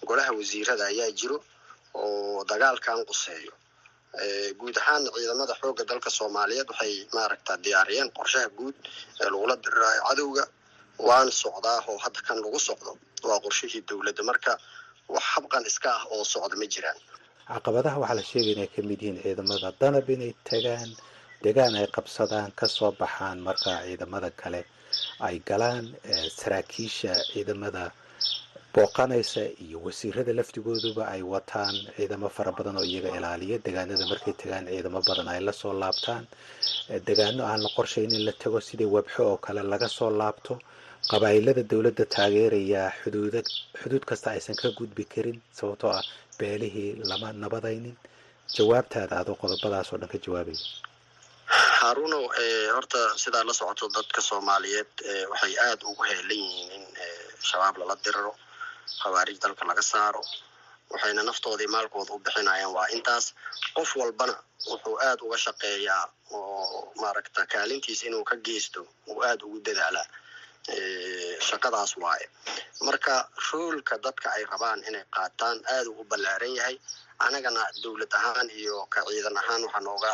[0.10, 1.38] golaha wasiirada ayaa jiro
[2.02, 3.54] oo dagaalkan quseeyo.
[4.60, 8.76] Guud ahaan ciidamada xoogga dalka soomaaliyeed waxay maaragta diyaariyeen qorshaha guud
[9.21, 10.43] ee lagula diriraayo cadowga
[11.07, 12.91] waana socdaa oo hadda kan lagu socdo
[13.27, 14.23] waa qorshihii dowladda.
[14.29, 14.51] Marka
[15.13, 16.97] wax habqan iska ah oo socda ma jiraan.
[17.47, 20.89] Caqabadaha waxaa la sheegaya inay ka mid yihiin ciidamada danab inay tagaan
[21.43, 24.62] degaan ay qabsadaan ka soo baxaan marka ciidamada kale
[25.27, 25.86] ay galaan
[26.39, 27.83] saraakiisha ciidamada
[28.73, 33.57] booqanaysa iyo wasiirada laftigooduba ay wataan ciidamo fara badan oo iyaga ilaaliya.
[33.65, 36.23] Degaanada markay tagaan ciidamo badan ay la soo laabtaan.
[37.07, 40.60] Degaano aan la qorshayn in la tago sidai webxo oo kale laga soo laabto
[41.12, 43.39] qabaa'ilada dowladda taageeraya xuduuda
[43.81, 46.03] xuduud kasta aysan ka gudbi karin sababtoo ah
[46.39, 47.95] beelihii lama nabadaynin
[48.57, 50.60] jawaabtaada adoo qodobadaas oo dhan ka jawaabaya
[51.81, 52.19] haruno
[52.75, 54.91] horta sidaa la socoto dadka soomaaliyeed
[55.31, 56.83] waxay aada ugu heelan yihiin in
[57.49, 58.33] shabaab lala diriro
[59.01, 60.21] khawaarij dalka laga saaro
[60.91, 62.73] waxayna naftoodii maalkooda u bixinayaan.
[62.77, 63.25] Waa intaas
[63.75, 64.36] qof walbana
[64.69, 68.79] wuxuu aada uga shaqeeyaa oo maaragta kaalintiisa inuu ka geysto
[69.12, 70.05] uu aada ugu dadaalaa
[71.47, 72.27] shaqadaas waaye.
[72.88, 73.15] Marka
[73.51, 76.75] roolka dadka ay rabaan inay qaataan aada u ballaaran yahay
[77.25, 80.12] anagana dowlad ahaan iyo ka ciidan ahaan waxaa nooga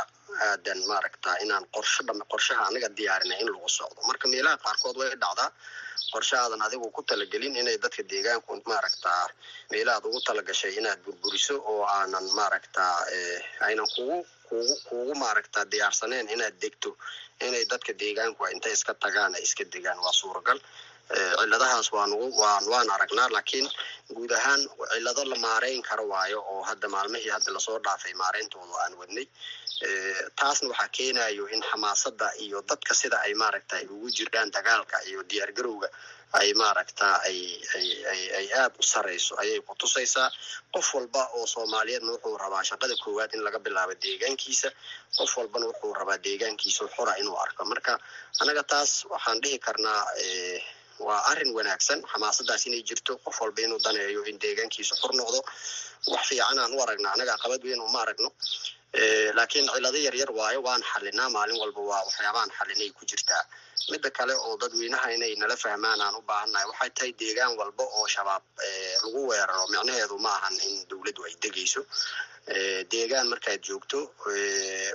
[0.47, 3.99] aadan maaragta inaan qorsho dham qorshaha anaga diyaarinay in lagu socdo.
[4.09, 5.49] Marka meelaha qaarkood way dhacdaa
[6.13, 9.11] qorshe aadan adigu ku talagelin inay dadka deegaanku maaragta
[9.71, 12.83] meelahaad ugu talagashay inaad burburiso oo aanan maaragta
[13.67, 14.17] aynan kugu
[14.49, 16.89] kugu kugu maaragta diyaarsaneen inaad degto
[17.47, 20.59] inay dadka deegaanku intay iska tagaan ay iska degaan waa suuragal
[21.39, 22.27] ciladahaas waanugu
[22.71, 23.67] waan aragnaa laakiin
[24.15, 24.61] guud ahaan
[24.93, 29.25] cilado la maareyn karo waayo oo hadda maalmihii hadda la soo dhaafay maareyntooda aan wadnay.
[30.39, 35.19] Taasna waxaa keenayo in xamaasada iyo dadka sida ay maaragta ay ugu jiraan dagaalka iyo
[35.31, 35.87] diyaargarowga
[36.39, 37.37] ay maaragta ay
[38.59, 40.29] aada u sareyso ayay ku tusaysaa
[40.73, 44.69] qof walba oo soomaaliyeedna wuxuu rabaa shaqada koowaad in laga bilaabo deegaankiisa
[45.17, 47.61] qof walbana wuxuu rabaa deegaankiisa xura inuu arko.
[47.71, 47.93] Marka
[48.41, 50.01] anaga taas waxaan dhihi karnaa
[51.05, 51.99] waa arrin wanaagsan.
[52.11, 55.39] Xamaasadaas inay jirto qof walba inuu daneeyo in deegaankiisa xur noqdo.
[56.11, 58.29] Wax fiican aan u aragna anaga qabad weyn uma aragno.
[59.37, 63.43] Laakiin cilado yaryar waayo waan xalinaa maalin walba waa waxyaabahan xalinay ku jirtaa
[63.91, 68.07] midda kale oo dadweynaha inay nala fahmaan aan u baahannahay waxay tahay deegaan walba oo
[68.15, 68.43] shabaab
[69.03, 69.63] lagu weeraro.
[69.73, 71.81] Micnaheedu ma ahan in dowladdu ay degayso.
[72.91, 73.99] Deegaan markaad joogto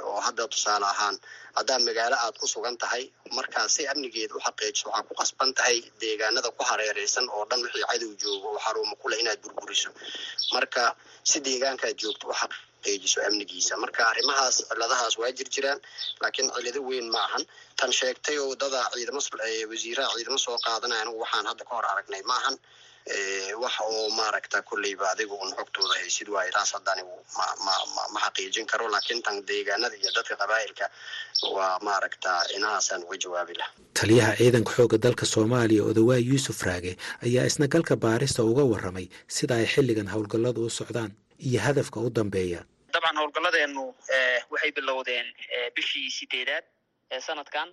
[0.09, 1.16] oo hadda tusaale ahaan
[1.59, 3.05] haddaad magaalo aad ku sugan tahay
[3.38, 7.87] markaa si amnigeed u xaqiijiso waxaa ku qasban tahay deegaanada ku hareereysan oo dhan wixii
[7.90, 9.90] cadow joogo oo xaruuma kule inaad burburiso
[10.55, 10.83] marka
[11.31, 12.35] si deegaankaad joogto u
[12.83, 13.77] xaqiijiso amnigiisa.
[13.83, 15.81] Marka arrimahaas ciladahaas waa jir jiraan
[16.23, 17.45] laakiin cilado weyn ma ahan.
[17.81, 19.21] Tan sheegtay oo dada ciidamo
[19.73, 22.57] wasiiraha ciidamo soo qaadanaya anigu waxaan hadda ka hor aragnay maahan
[23.62, 27.14] wax oo maaragta kolleyba adiga un xogtooda haysid waayo taas hadda anigu
[28.14, 30.87] ma xaqiijin karo laakiin tan deegaanada iyo dadka qabaa'ilka
[31.57, 36.93] waa maaragta inahaasaan uga jawaabi laha taliyaha ciidanka xoogga dalka soomaaliya odawaa yuusuf raage
[37.27, 41.11] ayaa isna galka baarista uga warramay sida ay xilligan howlgalladu u socdaan
[41.46, 42.61] iyo hadafka u dambeeya.
[42.92, 43.94] Dabcan howlgalladeenu
[44.51, 45.27] waxay bilowdeen
[45.77, 46.64] bishii sideedaad
[47.11, 47.68] ee sanadkan.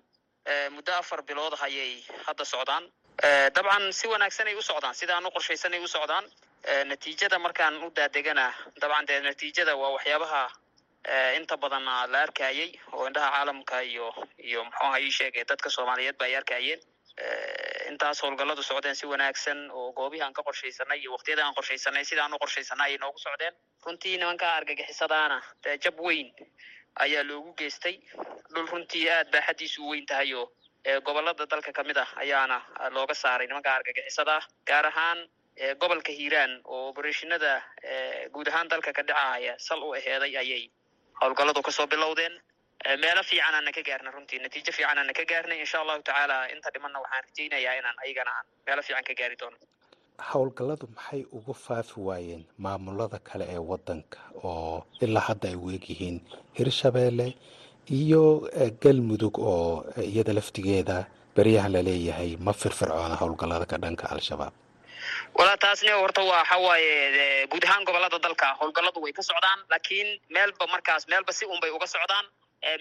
[0.76, 2.84] Muddo afar bilood ayay hadda socdaan.
[3.56, 6.26] Dabcan si wanaagsanay u socdaan sidaan u qorshaysanay u socdaan.
[6.86, 10.44] Natiijada markaan u daadegana dabcan dee natiijada waa waxyaabaha
[11.38, 14.08] inta badan la arkayay oo indhaha caalamka iyo
[14.48, 16.80] iyo muxuuha ii sheegay dadka soomaaliyeed ba ay arkayeen
[17.90, 22.34] intaas howlgalladu socdeen si wanaagsan oo goobihii aan ka qorshaysanay iyo waqtiyada aan qorshaysanay sidaan
[22.34, 23.54] u qorshaysanay ayay noogu socdeen.
[23.86, 25.38] Runtii nimanka argagixisadaana
[25.84, 26.28] jab weyn
[27.06, 27.96] ayaa loogu geystay.
[28.54, 30.46] Dhul runtii aad baa xaddiisu u weyn tahay oo
[31.06, 32.58] gobollada dalka ka mid ah ayaana
[32.92, 35.20] looga saaray nimanka argagixisada ah gaar ahaan
[35.82, 37.54] gobolka hiiraan oo obereshinada
[38.34, 40.64] guud ahaan dalka ka dhacaya sal u aheeday ayay
[41.22, 42.36] howlgalladu ka soo bilowdeen
[43.04, 44.40] meelo fiican aana ka gaarna runtii.
[44.44, 48.46] Natiijo fiican aana ka gaarnay insha allahu tacaala inta dhimanna waxaan rajaynayaa inaan ayagana aan
[48.68, 49.58] meelo fiican ka gaari doono.
[50.32, 56.18] Howlgalladu maxay uga faafi waayeen maamulada kale ee waddanka oo ilaa hadda ay weegyihiin
[56.58, 57.28] hirshabeelle
[58.00, 58.24] iyo
[58.84, 60.98] galmudug oo iyada laftigeeda
[61.36, 64.54] beryahan la leeyahay ma firfircoona howlgallada ka dhanka al-shabaab?
[65.38, 66.94] Walaa taasni horta waxa waaye
[67.52, 71.88] guud ahaan gobollada dalka howlgalladu way ka socdaan laakiin meelba markaas meelba si unbay uga
[71.96, 72.26] socdaan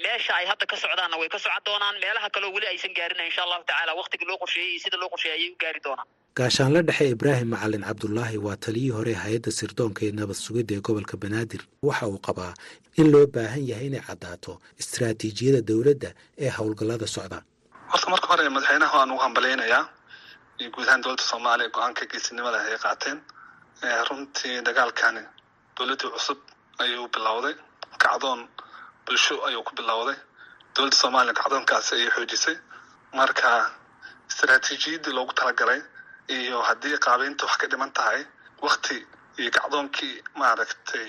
[0.05, 1.97] meesha ay hadda ka socdaanna way ka socon doonaan.
[2.03, 5.39] Meelaha kaleo weli aysan gaarina insha allahu tacaala waktigii loo qorsheeyey iyo sida loo qorsheeyay
[5.39, 6.09] ayay u gaari doonaan.
[6.39, 11.17] Gaashaanla dhexe ibraahim macalin cabdulaahi waa taliyii hore hay'adda sirdoonka ee nabad sugidda ee gobolka
[11.25, 11.63] banaadir.
[11.89, 12.53] Waxa uu qabaa
[13.01, 16.11] in loo baahan yahay inay caddaato istaraatiijiyada dowladda
[16.45, 17.39] ee howlgallada socda.
[17.93, 19.83] Horta marka hore madaxweynaha waan ugu hambalaynayaa
[20.61, 23.19] iyo guud ahaan dowladda soomaaliya go'aanka geesinimada ay qaateen.
[24.09, 25.23] Runtii dagaalkani
[25.77, 26.39] dowladdii cusub
[26.83, 27.55] ayuu bilowday.
[28.03, 28.41] Kacdoon
[29.07, 30.17] bulsho ayuu ku bilowday.
[30.75, 32.57] Dowladda soomaaliya kacdoonkaasi ayay xoojisay.
[33.19, 33.51] Marka
[34.31, 35.81] istaraatiijiyaddii loogu talagalay
[36.37, 38.21] iyo haddii qaabeynta wax ka dhiman tahay
[38.65, 38.97] wakti
[39.41, 41.09] iyo kacdoonkii maaragtay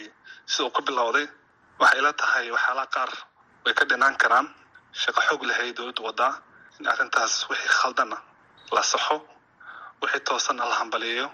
[0.51, 1.25] sidau ku bilowday
[1.79, 3.11] waxay la tahay waxyaalaha qaar
[3.65, 4.47] way ka dhinaan karaan.
[5.01, 6.33] Shaqo xoog lahay dowladda waddaa
[6.79, 8.17] in arrintaas wixii khaldana
[8.75, 9.17] la saxo
[10.01, 11.27] wixii toosanna la hambaliyeeyo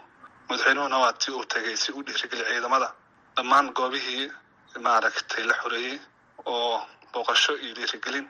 [0.50, 2.90] madaxweynuhuna waa tii uu tegay si uu dhiirigeliya ciidamada.
[3.36, 4.32] Dhammaan goobihii
[4.86, 6.00] maaragtay la xoreeyey
[6.46, 6.82] oo
[7.14, 8.28] booqasho iyo dhiirigelin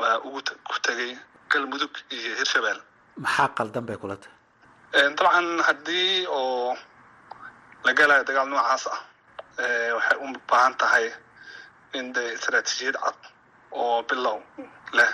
[0.00, 1.12] waa ugu ku tegay
[1.50, 2.82] galmudug iyo hirshabelle
[3.24, 4.36] maxaa qaldan bay kula tahay?
[5.16, 6.76] Dabcan haddii oo
[7.84, 9.00] la galayo dagaal noocaas ah
[9.96, 11.06] waxay u baahan tahay
[11.98, 13.18] in de istaraatiijiyad cad
[13.72, 14.38] oo bilow
[14.98, 15.10] leh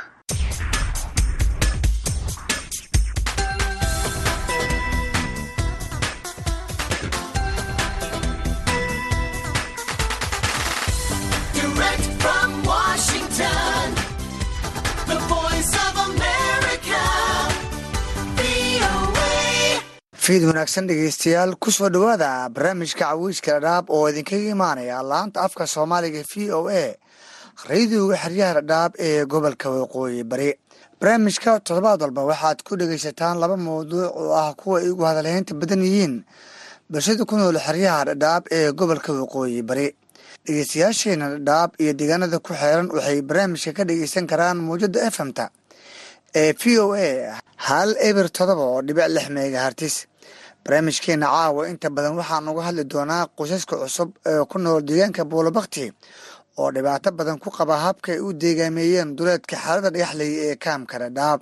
[20.24, 26.22] fiid wanaagsan dhegeystayaal ku soo dhowaada barnaamijka cawiiska dhadhaab oo idinkaga imaanaya laanta afka soomaaliga
[26.30, 26.84] v o a
[27.68, 30.50] radiyoga xeryaha dhadhaab ee gobolka waqooyi bari.
[31.00, 35.82] Barnaamijka toddobaad walba waxaad ku dhegeysataan laba mawduuc oo ah kuwa ay ugu hadalhaynta badan
[35.87, 36.14] yihiin
[36.90, 39.88] bulshada ku nool xeryaha dhadhaab ee gobolka waqooyi bari.
[40.46, 45.50] Dhegeystayaasheena dhadhaab iyo deegaanada ku xeeran waxay barnaamijka ka dhegeysan karaan mawjada efmta
[46.34, 49.94] ee v o a hal eber todoba oo dhibic lix megahartis
[50.64, 55.92] barnaamijkeena caawa inta badan waxaan uga hadli doonaa qoysaska cusub ee ku nool deegaanka buulabakti
[56.59, 61.40] oo dhibaato badan ku qaba habka ay u deegaameeyeen duleedka xaalada dhagaxley ee kaamka dhadhaab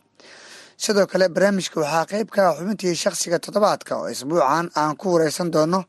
[0.85, 5.51] sidoo kale barnaamijka waxaa qeyb ka ah xubintii shakhsiga toddobaadka oo isbuucan aan ku wareysan
[5.55, 5.81] doono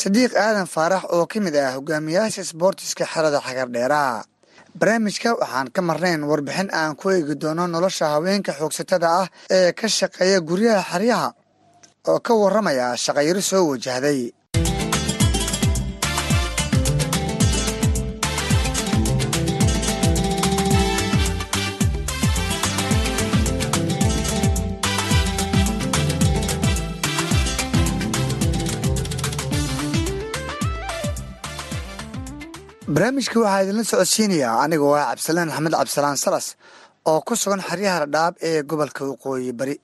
[0.00, 4.22] sadiiq aadan faarax oo ka mid ah hogaamiyaasha sboortiska xerada xagardheeraha
[4.78, 9.86] barnaamijka waxaan ka marnayn warbixin aan ku eegi doono nolosha haweenka xoogsatada ah ee ka
[9.98, 11.28] shaqeeya guryaha xeryaha
[12.10, 14.20] oo ka waramaya shaqayaro soo wajahday.
[32.94, 36.46] Barnaamijka waxaa idinla socodsiinayaa anigoo ah cabdisalaan axmed cabdisalaan salas
[37.10, 39.74] oo ku sugan xeryaha dhadhaab ee gobolka waqooyi bari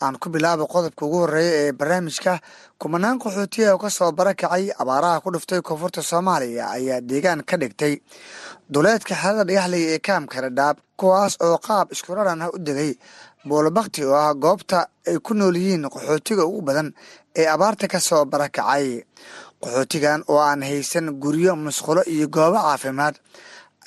[0.00, 2.34] aan ku bilaabo qodobka ugu horreeya ee barnaamijka
[2.80, 7.94] kumanaan qaxootiya oo ka soo barakacay abaaraha ku dhuftay koonfurta soomaaliya ayaa deegaan ka dhigtay.
[8.72, 12.92] Duleedka xerada dhagaxley ee kaamka dhadhaab kuwaas oo qaab isku raran ah u degay
[13.48, 16.88] buulabakti oo ah goobta ay ku nool yihiin qaxootiga ugu badan
[17.40, 19.02] ee abaarta ka soo barakacay.
[19.62, 23.14] Qaxootigan oo aan haysan guryo musqulo iyo goobo caafimaad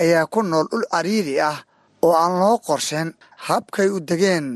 [0.03, 1.57] ayaa ku nool dhul cariiri ah
[2.03, 3.09] oo aan loo qorsheyn.
[3.47, 4.47] Habkay u degeen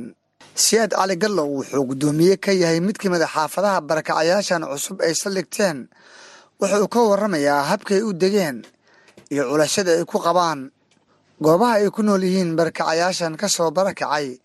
[0.64, 5.14] siyaad cali gallow wuxuu guddoomiye ka yahay mid ka mid a xaafadaha barakacayaashan cusub ay
[5.22, 5.78] saldhigteen
[6.62, 8.58] wuxuu ka waramayaa habkay u degeen
[9.32, 10.72] iyo culashada ay ku qabaan.
[11.44, 14.40] Goobaha ay ku nool yihiin barakacayaashan ka soo barakacay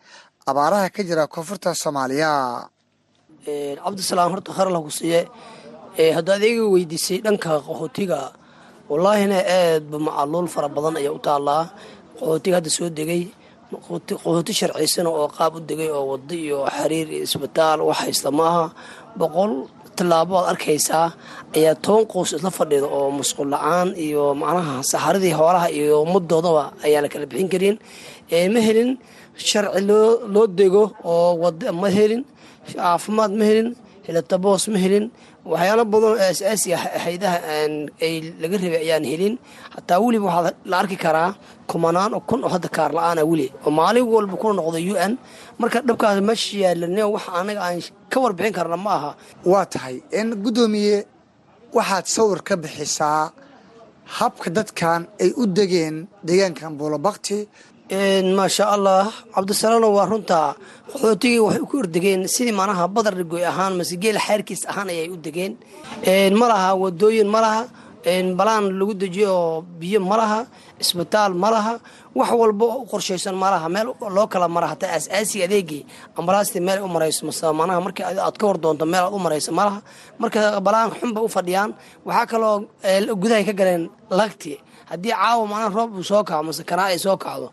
[0.51, 2.67] abaaraha ka jira koonfurta soomaaliya.
[3.85, 5.29] Cabdisalaam horta khar la ku siiye
[6.17, 8.35] haddaad iga weydiisay dhanka qaxootiga
[8.91, 11.71] wallaahina aadba macaluul fara badan ayaa u taallaa.
[12.19, 13.23] Qaxootiga hadda soo degay
[13.75, 18.65] qaxooti sharciysana oo qaab u degay oo wado iyo xiriir iyo isbitaal wax haysta maaha
[19.21, 19.53] boqol
[19.97, 21.07] tallaabo aad arkaysaa
[21.57, 27.03] ayaa toban qoys isla fadhida oo musqul la'aan iyo macnaha saxaradii hoolaha iyo ummadoodaba ayaan
[27.05, 27.77] la kala bixin karin
[28.55, 28.91] ma helin
[29.49, 29.81] sharci
[30.35, 32.23] loo dego oo wada ma helin
[32.73, 33.69] caafimaad ma helin
[34.07, 35.05] helataboos ma helin
[35.51, 37.37] waxyaalo badan oo asaasi ah haydaha
[38.07, 39.35] ay laga rabay ayaan helin
[39.75, 41.31] hataa weliba waxaa la arki karaa
[41.71, 45.13] kumanaan oo kun oo hadda kaar la'aana weli oo maalin walba kuna noqdo u n.
[45.61, 47.79] Marka dhabkaas meesha yaalane wax anaga aan
[48.13, 49.11] ka warbixin karna ma aha.
[49.51, 50.97] Waa tahay in guddoomiye
[51.77, 53.25] waxaad sawir ka bixisaa
[54.19, 57.39] habka dadkan ay u degeen deegaankan buulabakti
[58.39, 59.05] maasha allah
[59.35, 60.49] cabdisalaano waa runtaa
[60.91, 65.17] qaxootigii waxay ku ordegeen sidii macnaha badar goy ahaan mase geel xeerkiis ahaan ayay u
[65.27, 65.53] degeen.
[66.41, 67.63] Ma laha wadooyin ma laha
[68.05, 70.47] balaan lagu dejiyo oo biyo ma laha
[70.81, 71.75] isbitaal ma laha
[72.15, 75.83] wax walba u qorshaysan ma laha meel loo kala mara hataa asaasiga adeegii
[76.19, 79.53] ambalaastii meel u marayso mase macnaha markii aad ka war doonto meel aad u marayso
[79.53, 79.81] ma laha.
[80.19, 81.71] Marka balaan xunba u fadhiyaan
[82.07, 82.57] waxaa kaloo
[83.21, 84.53] gudahay ka galeen lagti
[84.91, 87.49] haddii caawa macnaha roob uu soo kaco mase kanaa ay soo kacdo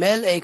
[0.00, 0.38] meel ay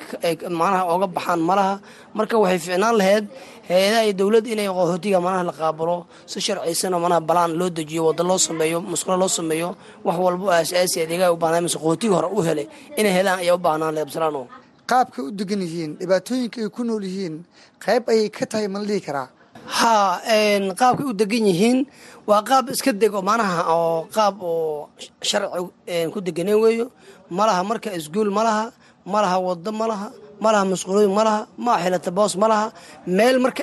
[0.61, 1.75] macnaha oga baxaan ma laha.
[2.17, 3.25] Marka waxay ficnaan lahayd
[3.69, 5.96] hay'adaha iyo dowladda inay qaxootiga macnaha la qaabalo
[6.31, 9.69] si sharciysana macnaha balaan loo dejiyo waddo loo sameeyo musqulo loo sameeyo
[10.07, 12.67] wax walba oo asaasi adeegaha u baahnaa mase qaxootiga hore u helay
[12.99, 14.42] inay helaan ayaa u baahnaan lahayd absalaano
[14.90, 17.37] qaabkay u degan yihiin dhibaatooyinka ay ku nool yihiin
[17.85, 19.29] qayb ayay ka tahay ma la dhihi karaa
[19.69, 20.21] haa
[20.81, 21.79] qaabkay u degan yihiin
[22.29, 24.88] waa qaab iska dego macnaha oo qaab oo
[25.29, 26.87] sharci ku deganeen weeyo
[27.38, 28.64] malaha marka isguul ma laha
[29.12, 30.08] ma laha wado ma laha
[30.42, 32.66] ma laha masquulooyin ma laha ma xilataboos ma laha
[33.16, 33.62] meel marka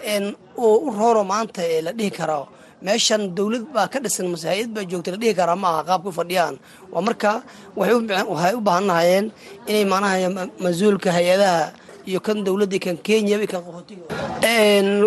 [0.58, 2.42] u rooro maanta la dhihi karo
[2.86, 6.08] meeshan dowlad baa ka dhisan mase hay'ad baa joogta la dhihi karaa ma aha qaabka
[6.10, 6.56] u fadhiyaan
[6.94, 7.32] waa marka
[7.80, 9.26] waxay u baahanahayeen
[9.70, 11.64] inay macnaha mas'uulka hay'adaha
[12.10, 14.04] iyo kan dowladda kan kenya kan qaxootiga.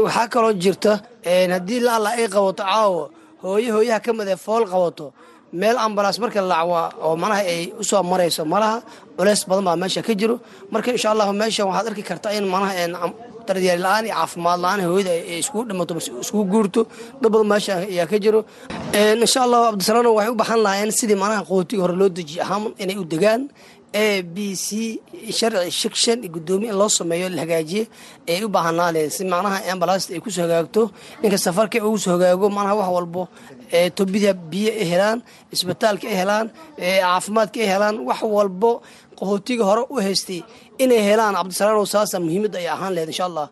[0.04, 0.92] Waxaa kaloo jirta
[1.24, 3.02] haddii laala ay qabato caawo
[3.42, 5.06] hooye hooyaha ka mid ee fool qabato
[5.52, 8.82] meel ambalaas marka la lacwa oo manaha ay u soo marayso malaha
[9.16, 10.36] culeys badan baa meesha ka jiro.
[10.72, 13.12] Marka insha allahu meesha waxaad arki kartaa in manaha
[13.48, 16.80] daryeer la'aan iyo caafimaad la'aan hooyada ay iskugu dhimato mase iskugu guurto
[17.20, 18.40] dad badan meesha ayaa ka jiro.
[19.22, 22.96] Insha allahu cabdisalaano waxay u baxan lahaayeen sidii manaha qootiga hore loo dejiye ahaan inay
[23.02, 23.42] u degaan
[23.92, 25.00] a b c
[25.38, 27.84] sharci shikshan iyo guddoomiye in loo sameeyo la hagaajiye
[28.28, 30.82] ayay u baahanaaleen si macnaha ambalaasta ay ku soo hagaagto
[31.22, 33.22] ninka safarka ugu soo hagaago manaha wax walbo
[33.96, 35.18] tobida biyo ay helaan
[35.54, 36.46] isbitaalka ay helaan
[36.78, 38.70] caafimaadka ay helaan wax walbo
[39.18, 40.40] qaxootiga hore u haystay
[40.82, 43.48] inay helaan cabdisalaanow saasa muhiimadda ay ahaan laheyd insha allah.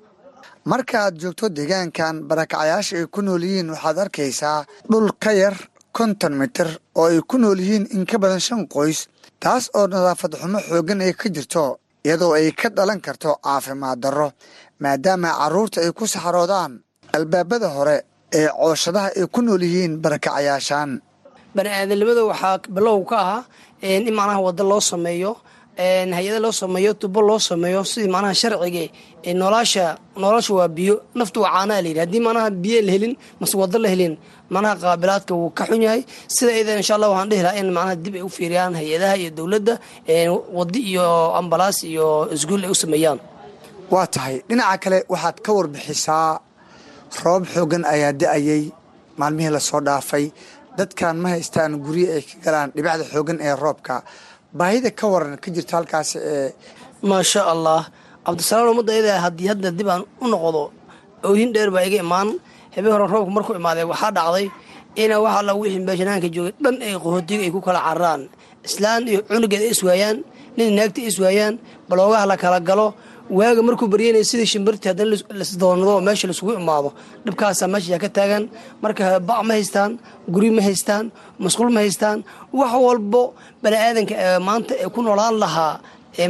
[0.73, 4.59] Marka aad joogto deegaankan barakacayaasha ay ku nool yihiin waxaad arkaysaa
[4.91, 5.55] dhul ka yar
[5.97, 6.69] konton mitir
[7.01, 8.99] oo ay ku nool yihiin in ka badan shan qoys
[9.43, 11.65] taas oo nadaafad xumo xooggan ay ka jirto
[12.07, 14.29] iyadoo ay ka dhalan karto caafimaad darro
[14.83, 16.73] maadaama carruurta ay ku saxaroodaan
[17.17, 17.97] albaabada hore
[18.39, 20.91] ee cooshadaha ay ku nool yihiin barakacayaashan.
[21.57, 23.43] Bani aadamnimada waxaa bilow ka ahaa
[23.83, 25.33] in macnaha waddo loo sameeyo
[25.77, 28.85] hay'ada loo sameeyo tubo loo sameeyo sidii macnaha sharciga
[29.35, 33.79] nolosha nolosha waa biyo naftu waa caanaa layidhi haddii macnaha biyo la helin mase waddo
[33.79, 34.15] la helin
[34.51, 36.03] macnaha qaabilaadka wuu ka xun yahay.
[36.35, 39.31] Sida idan insha allah waxaan dhihi lahaa in macnaha dib ay u fiiriyaan hay'adaha iyo
[39.39, 39.75] dowladda
[40.59, 41.07] waddi iyo
[41.41, 43.19] ambalaas iyo isguul ay u sameeyaan.
[43.93, 44.37] Waa tahay.
[44.49, 46.41] Dhinaca kale waxaad ka warbixisaa
[47.25, 48.63] roob xooggan ayaa da'ayey
[49.21, 50.27] maalmihii la soo dhaafay.
[50.79, 53.95] Dadkan ma haystaan guryo ay ka galaan dhibacda xooggan ee roobka
[54.53, 56.53] baahida ka waran ka jirta halkaas ee
[57.03, 57.81] maasha allah
[58.27, 60.63] cabdisalaam ummadda ayada haddii hadda dib aan u noqdo
[61.29, 62.29] oohin dheer baa iga imaan.
[62.75, 64.47] Habeen hore roobku markuu imaaday waxaa dhacday
[65.03, 68.23] ina wax alla wixii beeshanaanka joogay dhan ay qaxootiga ay ku kala cararaan
[68.69, 70.17] islaan iyo cunugeed ay iswaayaan
[70.57, 71.55] nin naagta ay iswaayaan
[71.89, 72.87] baloogaha la kala galo
[73.31, 76.93] waaga markuu baryanaya sidii shimbirtii haddana lasdoonado oo meesha laisugu imaado.
[77.25, 78.45] Dhibkaasaa meesha yaa ka taagan.
[78.83, 79.99] Marka bac ma haystaan
[80.29, 82.19] guri ma haystaan masquul ma haystaan.
[82.53, 85.81] Wax walbo bani aadanka maanta ee ku noolaan lahaa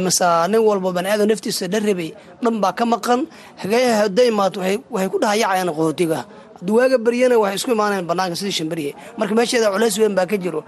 [0.05, 2.09] mase nin walbo bani aadam naftiisa dharrabay
[2.43, 3.19] dhan baa ka maqan.
[3.61, 4.59] Hadday imaato
[4.93, 6.19] waxay ku dhahayacayaan qaxootiga
[6.57, 10.37] haddii waaga baryana waxay isku imaanayaan banaanka sidii shimbirihi marka meesheeda culays weyn baa ka
[10.43, 10.61] jiro.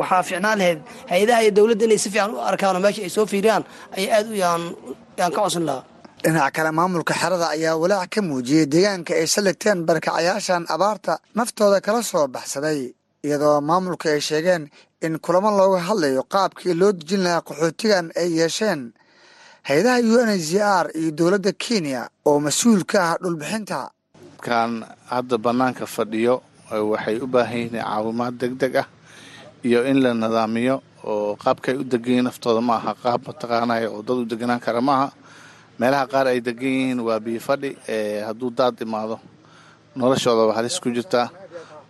[0.00, 0.78] Waxaa fiicnaan lahayd
[1.10, 3.62] hay'adaha iyo dowladda inay si fiican u arkaan oo meesha ay soo fiiriyaan
[3.96, 4.62] ayaa aad u yaan
[5.20, 5.84] yaan ka codsan lahaa.
[6.22, 12.00] Dhinaca kale maamulka xerada ayaa walaac ka muujiyey deegaanka ay saligteen barakacayaashan abaarta naftooda kala
[12.10, 12.80] soo baxsaday
[13.26, 14.62] iyadoo maamulka ay sheegeen
[15.06, 18.80] in kulamo looga hadlayo qaabkii loo dejin lahaa qaxootigan ay yeesheen.
[19.68, 20.52] Hay'adaha u n h
[20.84, 23.80] r iyo dowladda kenya oo mas'uul ka ah dhulbixinta.
[24.44, 26.34] Kan hadda bannaanka fadhiyo
[26.92, 28.88] waxay u baahan yihiin caawimaad deg deg ah
[29.68, 34.18] iyo in la nidaamiyo oo qaabkaay u degan naftooda ma aha qaab mataqaanaya oo dad
[34.18, 35.12] u deganaan kara maaha.
[35.78, 37.70] Meelaha qaar ay degan yihiin waa biyo fadhi
[38.26, 39.16] hadduu daad imaado.
[39.96, 41.30] Noloshoodaba halis ku jirtaa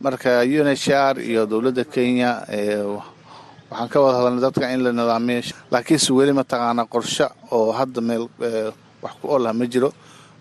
[0.01, 2.47] marka u n h r iyo dowladda kenya
[3.71, 8.25] waxaan ka wada hadalnay dadka in la nidaamiyo laakiinse weli mataqaanaa qorshe oo hadda meel
[9.03, 9.93] wax ku olah ma jiro.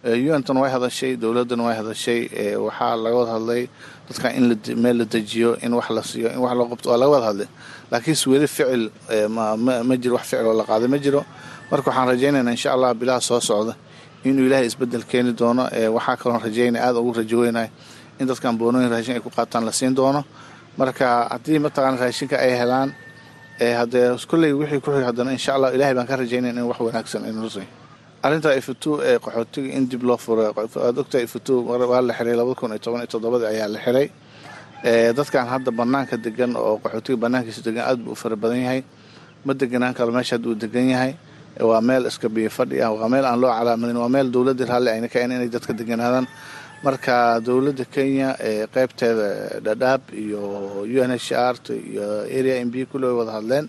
[0.05, 2.21] Un-tan way hadashay dowladdan way hadashay.
[2.55, 3.67] Waxaa laga wada hadlay
[4.07, 7.11] dadka in meel la dejiyo in wax la siiyo in wax loo qabto waa laga
[7.11, 7.47] wada hadlay
[7.91, 8.83] laakiinse weli ficil
[9.87, 11.21] ma jiro wax ficil oo la qaaday ma jiro.
[11.71, 13.73] Marka waxaan rajaynaynaa insha allah bilaha soo socda
[14.25, 15.63] inuu ilaahay isbeddel keeni doono
[15.95, 17.69] waxaa kaloon rajaynaya aada ugu rajaweynayo
[18.19, 20.23] in dadkan boonooyin raashin ay ku qaataan la siin doono.
[20.77, 22.89] Marka haddii mataqaana raashinka ay helaan
[23.59, 27.25] haddee kolley wixii ku xig haddana insha allah ilahay baan ka rajaynaya in wax wanaagsan
[27.25, 27.67] ay nala siiyo
[28.23, 32.71] arrinta ifutu ee qaxootiga in dib loo furo aad ifutu waa la xiray labada kun
[32.71, 34.07] iyo toban iyo toddobadii ayaa la xiray
[34.83, 38.81] dadkan hadda banaanka degan oo qaxootiga banaankiisa degan aad buu u fara badan yahay.
[39.45, 41.13] Ma deganaan karo meesha hadduu degan yahay.
[41.59, 42.49] Waa meel iska biyo
[42.85, 46.27] ah waa meel aan loo calaamadin waa meel dowladda raalli ayna ka inay dadka deganaadaan
[46.83, 48.29] marka dowladda kenya
[48.73, 50.39] qeybteeda dhadhaab iyo
[50.87, 52.05] u n h r iyo
[52.39, 53.67] area m b kulli way wada hadleen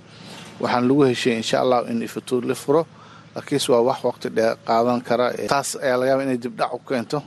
[0.62, 2.86] waxaan lagu heshay insha allah in ifutu la furo.
[3.34, 7.18] Laakiinse waa wax waqti dheer qaadan kara taas ayaa laga yaaba inay dibdhac u keento.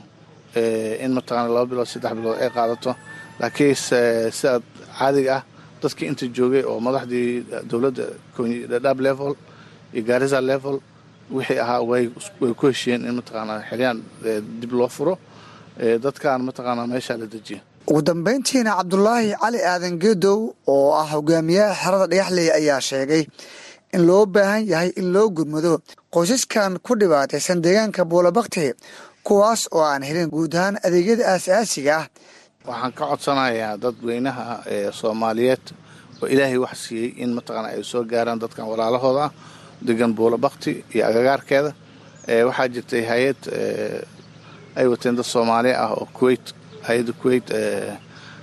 [1.04, 2.94] In mataqaana laba bilood saddex bilood ay qaadato
[3.40, 3.98] laakiinse
[4.38, 4.62] sidaad
[4.98, 5.42] caadiga ah
[5.82, 7.28] dadkii inta joogay oo madaxdii
[7.70, 8.04] dowladda
[8.72, 9.32] dhadhaab level
[9.94, 10.76] iyo gaarisa level
[11.36, 12.04] wixii ahaa way
[12.58, 13.98] ku heshiyeen in mataqaana xiliyaan
[14.60, 15.14] dib loo furo
[16.04, 17.60] dadkan mataqaana meesha la dejiya
[17.90, 20.38] ugu dambayntiina cabdulaahi cali aadan geedow
[20.74, 23.22] oo ah hogaamiyaha xerada dhagaxley ayaa sheegay
[23.96, 25.72] in loo baahan yahay in loo gurmado
[26.14, 28.66] qoysaskan ku dhibaataysan deegaanka buulabakti
[29.26, 32.06] kuwaas oo aan helin guud ahaan adeegyada aasaasiga ah
[32.68, 35.64] waxaan ka codsanayaa dadweynaha ee soomaaliyeed
[36.22, 39.30] oo ilaahay wax siiyey in mataqaana ay soo gaaraan dadkan walaalahooda ah
[39.86, 41.70] degan buulabakti iyo agagaarkeeda.
[42.48, 43.40] Waxaa jirtay hay'ad
[44.78, 46.46] ay wateen dad soomaaliya ah oo kuwait
[46.88, 47.46] hay'adda kuwait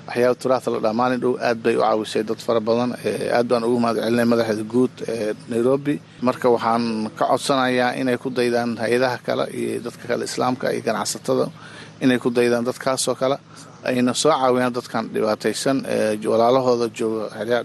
[0.07, 2.91] waxyaaba turaata la dhaa maalin dhow aad bay u caawisay dad fara badan.
[3.38, 5.95] Aad baan ugu mahad celinay madaxeeda guud ee nairobi.
[6.28, 11.45] Marka waxaan ka codsanayaa inay ku daydaan hay'adaha kale iyo dadka kale islaamka iyo ganacsatada
[12.03, 13.38] inay ku daydaan dadkaasoo kale
[13.89, 15.77] ayna soo caawiyaan dadkan dhibaataysan
[16.32, 17.63] walaalahooda jooga xeryaa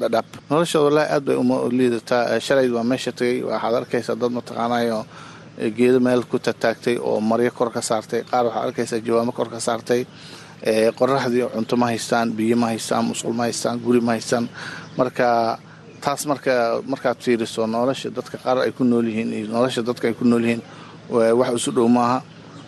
[0.00, 0.26] dhadhab.
[0.50, 5.00] Noloshooda wallaahi aad bay uma liidataa shalay waa meesha tegay waxaad arkaysaa dad mataqaanayo
[5.76, 8.20] geedo meel ku tataagtay oo maryo kor ka saartay.
[8.30, 10.02] Qaar waxaad arkaysaa jawaamo kor ka saartay
[10.98, 14.48] qoraxdii cunto ma haystaan biyo ma haystaan musqul ma haystaan guri ma haystaan.
[14.98, 15.58] Marka
[16.00, 16.54] taas marka
[16.86, 20.42] markaad fiiriso nolosha dadka qaar ay ku nool yihiin iyo nolosha dadka ay ku nool
[20.46, 20.62] yihiin
[21.10, 22.18] wax isu dhow maaha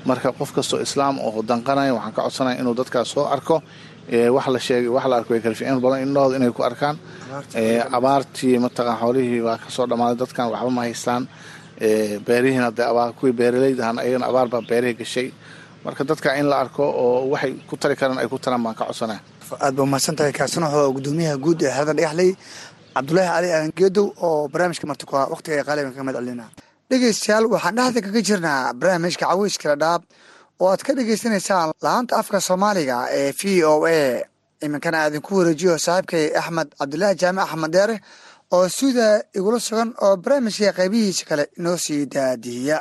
[0.09, 3.57] marka qof kastoo islaam oo danqanaya waxaan ka codsanaya inuu dadkaas soo arko.
[4.37, 6.97] Wax la sheegay wax la arko way kala badan indhahooda inay ku arkaan.
[7.97, 11.23] Abaartii mataqan xoolihii waa ka soo dhammaaday dadkan waxba ma haystaan.
[12.27, 15.29] Beerihiina dee abaar kuwii beeraleyda ahaan ayagana abaar baa beerihii gashay.
[15.85, 18.85] Marka dadka in la arko oo waxay ku tari karaan ay ku taraan baan ka
[18.85, 19.21] codsanaya
[19.61, 22.31] aad ba umahadsan tahay kaasina wuxuu gudoomiyaha guud ee xerada dhagaxley
[22.95, 26.45] cabdulaahi cali aadan geedow oo barnaamijka martikuha waqtiga ay qaaliban kaga mad celina
[26.91, 30.03] dhegeystayaal waxaan dhexda kaga jirnaa barnaamijka caweyskala dhaab
[30.61, 34.23] oo aad ka dhagaysanaysaan laanta afka soomaaliga ee v o a.
[34.67, 37.97] Iminkana aadinku wareejiyo saaxiibkay axmed cabdulaahi jaamac axmed deere
[38.57, 39.07] oo sida
[39.39, 42.79] igula sugan oo barnaamijka qaybihiisa kale inoo sii daadihiya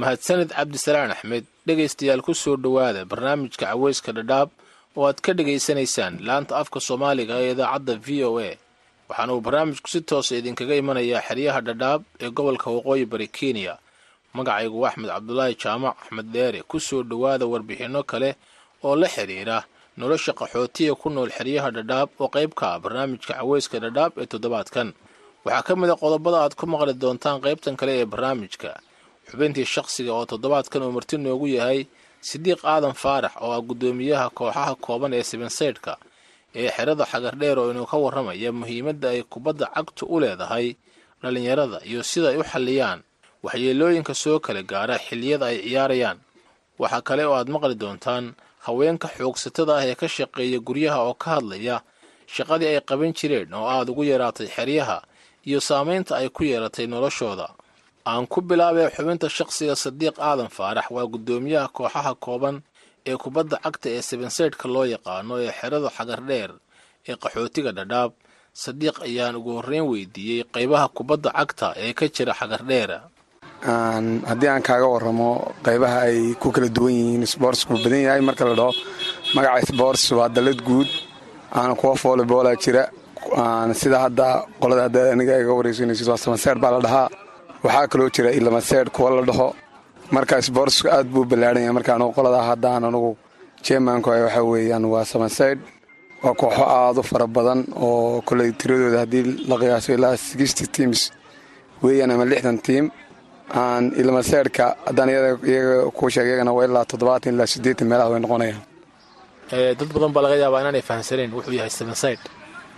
[0.00, 4.48] mahadsanid cabdisalaan axmed dhegaystayaal ku soo dhowaada barnaamijka caweyska dhadhaab
[4.96, 8.50] oo aad ka dhegaysanaysaan laanta afka soomaaliga ee idaacadda v o a
[9.10, 13.74] waxaana uu barnaamijku si toosa idinkaga imanayaa xeryaha dhadhaab ee gobolka waqooyi bari kenya.
[14.34, 18.30] Magacaygu axmed cabdulaahi jaamac axmed dheere ku soo dhowaada warbixinno kale
[18.86, 19.58] oo la xidhiira
[19.98, 24.88] nolosha qaxootiga ku nool xeryaha dhadhaab oo qayb ka ah barnaamijka caweyska dhadhaab ee toddobaadkan.
[25.44, 28.70] Waxaa ka mid a qodobada aad ku maqli doontaan qaybtan kale ee barnaamijka.
[29.30, 31.86] Xubintii shaqsiga oo toddobaadkan uu marti noogu yahay
[32.28, 35.92] sidiiq aadan faarax oo ah guddoomiyaha kooxaha kooban ee sibansaydhka
[36.54, 40.76] ee xerada xagardheer oo inuu ka warramaya muhiimadda ay kubadda cagtu u leedahay
[41.22, 43.00] dhallinyarada iyo sida ay u xalliyaan.
[43.42, 46.18] Waxyeelooyinka soo kala gaara xilliyada ay ciyaarayaan.
[46.78, 48.34] Waxaa kale oo aad maqli doontaan
[48.66, 51.76] haweenka xoogsatada ah ee ka shaqeeya guryaha oo ka hadlaya
[52.34, 54.98] shaqadii ay qaban jireen oo aada ugu yaraatay xeryaha
[55.48, 57.48] iyo saamaynta ay ku yeelatay noloshooda.
[58.06, 62.56] Aan ku bilaabay xubinta shaqsiga sadiiq aadan faarax waa guddoomiyaha kooxaha kooban
[63.06, 66.50] ee kubadda cagta ee sebensaydhka loo yaqaano ee xerada xagardheer
[67.08, 68.12] ee qaxootiga dhadhaab
[68.64, 72.98] sadiiq ayaan ugu horreyn weydiiyey qaybaha kubadda cagta ee ka jira xagardheera
[74.30, 75.30] haddii aan kaaga waramo
[75.66, 78.72] qaybaha ay ku kala duwan yihiin sboortsku badan yahay marka la dhaho
[79.34, 80.88] magaca sboorts waa dalad guud.
[81.52, 82.82] Aana kuwa volleyboola jira.
[83.80, 84.26] Sida hadda
[84.60, 87.08] qolada hadda aniga iga wareysanaysid waa samaseer baa la dhahaa.
[87.64, 89.48] Waxaa kaloo jira ilamaseer kuwa la dhaho
[90.14, 93.10] marka sboortsku aad buu ballaadhan yahay marka anugu qolada haddaan anugu
[93.66, 95.58] jermanku waxaa weeyaan waa samaseyd
[96.24, 101.00] waa kooxo aada u fara badan oo koley tiradooda haddii la qiyaaso ilaa sixty teams
[101.84, 102.84] weeyaan ama lixdan tiim
[103.62, 108.62] aan ilmaseedhka haddaan iyaga kuu sheega iyagana waa ilaa toddobaatan ilaa siddeetan meelaha way noqonayaan.
[109.78, 112.20] Dad badan baa laga yaabaa inaanay fahamsanayn wuxuu yahay sebensayd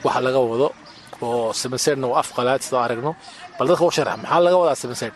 [0.04, 0.68] waxa laga wado
[1.26, 3.10] oo sebensaydna waa af qalaad sidoo aragno.
[3.58, 5.12] Bal dadka u sharax maxaa laga wadaa sebensayd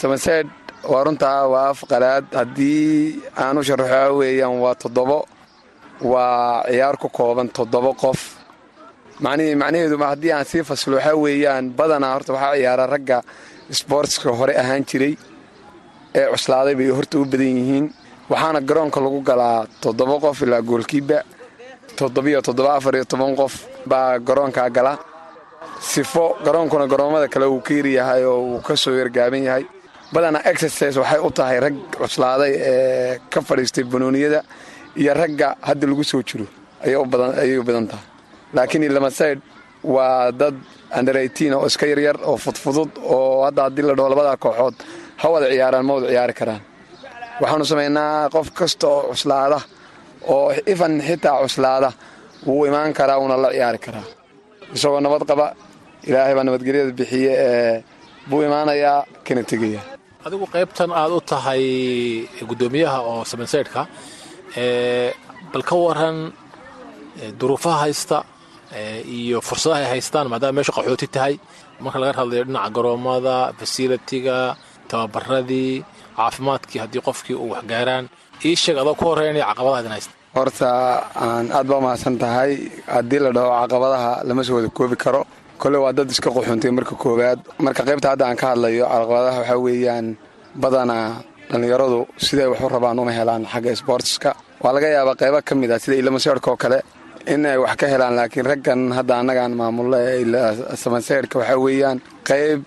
[0.00, 0.46] samaseed
[0.84, 5.18] waa runtaa waa af qalaad haddii aan u sharaxo weeyaan waa toddobo.
[6.00, 8.20] Waa ciyaar ku kooban toddobo qof.
[9.20, 13.22] Macnaheedu haddii aan sii fasilo waxaa weeyaan badanaa horta waxaa ciyaara ragga
[13.70, 15.14] sboortska hore ahaan jiray
[16.14, 17.86] ee cuslaaday bay horta u badan yihiin.
[18.30, 21.18] Waxaana garoonka lagu galaa toddoba qof ilaa goolkiiba.
[21.98, 23.54] Toddobiyo toddoba afar iyo toban qof
[23.86, 24.98] baa garoonkaa gala.
[25.80, 29.64] Sifo garoonkuna garoommada kale uu ka yaryahay oo uu ka soo yargaaban yahay
[30.14, 34.40] badanaa exercise waxay u tahay rag cuslaaday ee ka fadhiistay banooniyada
[35.00, 36.46] iyo ragga hadda lagu soo jiro
[36.84, 36.96] ayay
[37.60, 38.06] u badan tahay.
[38.54, 39.38] Laakiin ilamasayd
[39.94, 40.54] waa dad
[40.98, 44.74] anderaytiin oo iska yaryar oo fudfudud oo hadda haddii la dhaho labada kooxood
[45.20, 46.60] ha wada ciyaaraan ma wada ciyaari karaan.
[47.40, 49.58] Waxaanu samaynaa qof kasta oo cuslaada
[50.34, 51.90] oo ifan xitaa cuslaada
[52.46, 54.06] wuu imaan karaa wuuna la ciyaari karaa.
[54.74, 55.46] Isagoo nabad qaba
[56.08, 57.74] ilaahay baa nabadgelyada bixiye ee
[58.30, 59.80] buu imaanayaa kana tegaya
[60.26, 61.64] adigu qaybtan aad u tahay
[62.48, 63.82] guddoomiyaha oo sebensaydhka
[65.52, 66.16] bal ka waran
[67.40, 68.18] duruufaha haysta
[69.18, 71.34] iyo fursadaha ay haystaan maadaama meesha qaxooti tahay.
[71.84, 74.36] Marka laga hadlayo dhinaca garoommada fasilitiga
[74.90, 75.72] tababaradii
[76.18, 78.04] caafimaadkii haddii qofkii uu waxgaaraan
[78.48, 80.68] ii sheeg adoo ku horreynaya caqabadaha idin haysta horta
[81.26, 82.52] aan aad baa mahadsan tahay.
[82.96, 85.22] Haddii la dhaho caqabadaha lama soo wada koobi karo
[85.62, 87.38] kole waa dad iska quxuntay marka koowaad.
[87.66, 90.06] Marka qaybta hadda aan ka hadlayo caqabadaha waxaa weeyaan
[90.62, 91.06] badanaa
[91.50, 94.30] dhallinyaradu siday wax u rabaan uma helaan xagga sboortiska
[94.62, 96.78] waa laga yaabaa qaybo ka mid ah sida ilamaseerhka oo kale
[97.32, 100.24] in ay wax ka helaan laakiin raggan hadda annagaan maamulla ee
[100.84, 101.98] samaseerka waxaa weeyaan
[102.30, 102.60] qayb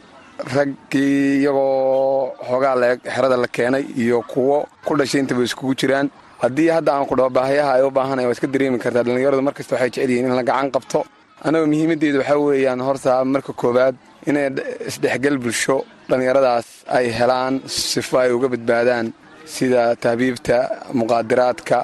[0.55, 6.07] raggii iyagoo xoogaa la xerada la keenay iyo kuwo ku dhashay intaba iskugu jiraan.
[6.43, 9.75] Haddii hadda aan ku dhaho baahayaha ay u baahanaya waa iska dareemi kartaa dhallinyaradu markasta
[9.75, 10.99] waxay jecel yihiin in la gacan qabto
[11.45, 13.95] annagoo muhiimaddeedu waxaa weeyaan horta marka koowaad
[14.29, 14.47] inay
[14.89, 15.75] isdhexgal bulsho
[16.09, 16.67] dhallinyaradaas
[16.97, 17.53] ay helaan
[17.91, 19.07] sifo ay uga badbaadaan
[19.55, 20.57] sida tahbiibta
[20.99, 21.77] muqaadiraadka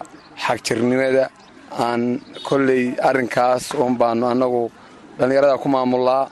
[0.46, 1.26] xagjirnimada.
[1.86, 2.02] Aan
[2.48, 4.62] kolley arrinkaas uun baanu annagu
[5.20, 6.24] dhallinyarada ku maamullaa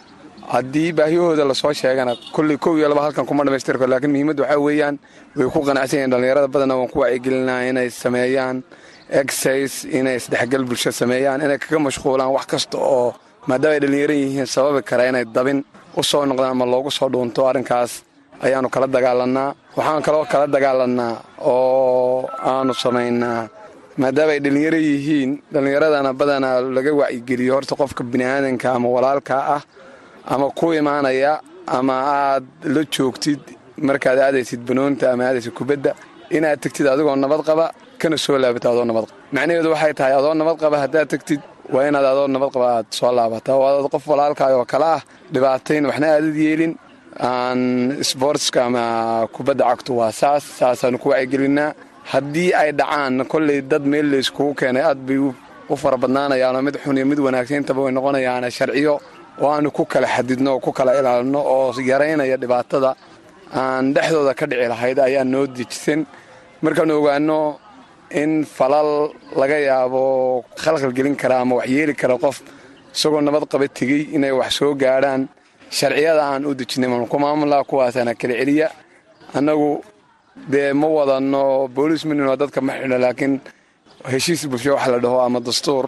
[0.53, 4.41] haddii baahiyahooda la soo sheegana kolley kow iyo laba halkan kuma dhamaystir karo laakiin muhiimadda
[4.43, 4.95] waxaa weeyaan
[5.37, 6.11] way ku qanacsan yihiin.
[6.13, 8.57] Dhallinyarada badanna waan ku wacyigelinaa inay sameeyaan
[9.09, 13.13] exercise inay isdhexgal bulsho sameeyaan inay kaga mashquulaan wax kasta oo
[13.47, 14.45] maadaama ay dhallinyaran yihiin.
[14.55, 15.59] Sababi kara inay dabin
[15.99, 17.91] u soo noqdaan ama loogu soo dhuunto arrinkaas
[18.45, 19.49] ayaannu kala dagaalannaa.
[19.77, 23.47] Waxaan kaloo kala dagaalannaa oo aanu samaynaa
[24.01, 27.53] maadaama ay dhallinyaro yihiin dhallinyaradana badanaa laga wacyigeliyo.
[27.55, 29.61] Horta qofka bini'aadanka ama walaalka ah
[30.33, 31.39] ama ku imaanaya
[31.77, 32.45] ama aad
[32.75, 33.39] la joogtid
[33.87, 35.91] markaad aadaysid banoonta ama aadaysid kubadda
[36.37, 37.65] inaad tegtid adigoo nabad qaba
[38.01, 39.17] kana soo laabata adoo nabad qaba.
[39.35, 41.41] Macnaheedu waxay tahay adoo nabad qaba haddaad tegtid
[41.73, 45.01] waa inaad adoo nabad qaba aad soo laabata oo aad qof walaalkaay oo kale ah
[45.33, 46.73] dhibaatayn waxna aadad yeelin.
[47.29, 47.59] Aan
[48.09, 48.83] sboortska ama
[49.35, 51.69] kubadda cagtu waa saas saasaanu ku wacyigelinaa
[52.11, 55.17] haddii ay dhacaan kolley dad meel layskugu keenay aad bay
[55.73, 58.93] u fara badnaanayaanoo mid xun iyo mid wanaagsan intaba way noqonayaana sharciyo
[59.43, 62.91] oo aanu ku kala xadidno oo ku kala ilaalino oo yaraynaya dhibaatada
[63.61, 66.01] aan dhexdooda ka dhici lahayd ayaa noo dejisan
[66.63, 67.37] markaanu ogaano
[68.11, 68.89] in falal
[69.35, 72.37] laga yaabo khalkhal gelin kara ama wax yeeli kara qof
[72.95, 75.27] isagoo nabad qaba tegey inay wax soo gaadhaan.
[75.77, 78.67] Sharciyada aan u dejinay maanu ku maamulaa kuwaasaana kala celiya.
[79.37, 79.81] Annagu
[80.51, 83.33] dee ma wadanno booliis minino dadka ma xidhno laakiin
[84.11, 85.85] heshiis bulsho wax la dhaho ama dastuur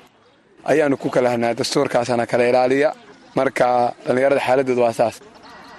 [0.71, 1.53] ayaanu ku kala hadnaa.
[1.53, 2.89] Dastuurkaasaana kala ilaaliya.
[3.37, 5.15] Marka dhallinyarada xaaladdeedu waa saas.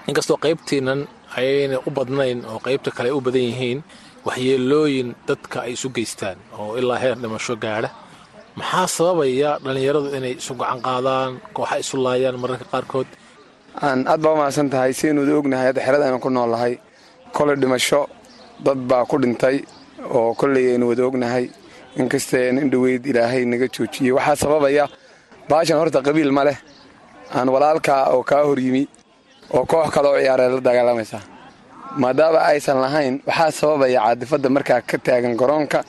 [0.08, 1.00] Inkastoo qaybtiinnan
[1.36, 3.78] ayayna u badnayn oo qaybta kale ay u badan yihiin
[4.26, 7.90] waxyeelooyin dadka ay isu geystaan oo ilaa heer dhimasho gaadha.
[8.58, 13.08] Maxaa sababaya dhallinyaradu inay isu gacan qaadaan kooxa isu laayaan mararka qaarkood?
[13.86, 16.74] Aan aad baa umahadsan tahay sidaynuuda ognahay hadda xerada aynu ku noolnahay
[17.36, 18.00] koley dhimasho
[18.66, 19.56] dad baa ku dhintay
[20.16, 21.44] oo kolley aynu wada ognahay.
[22.00, 24.84] Inkasteen in dhoweyd ilaahay naga joojiyey waxaa sababaya
[25.50, 26.58] baashan horta qabiil ma leh.
[27.36, 28.82] Aan walaalkaa oo kaa hor yimi
[29.56, 31.22] oo koox kale oo ciyaaree la dagaalamaysaa
[31.96, 35.80] maadaama aysan lahayn waxaa sababaya caadifadda markaa ka taagan garoonka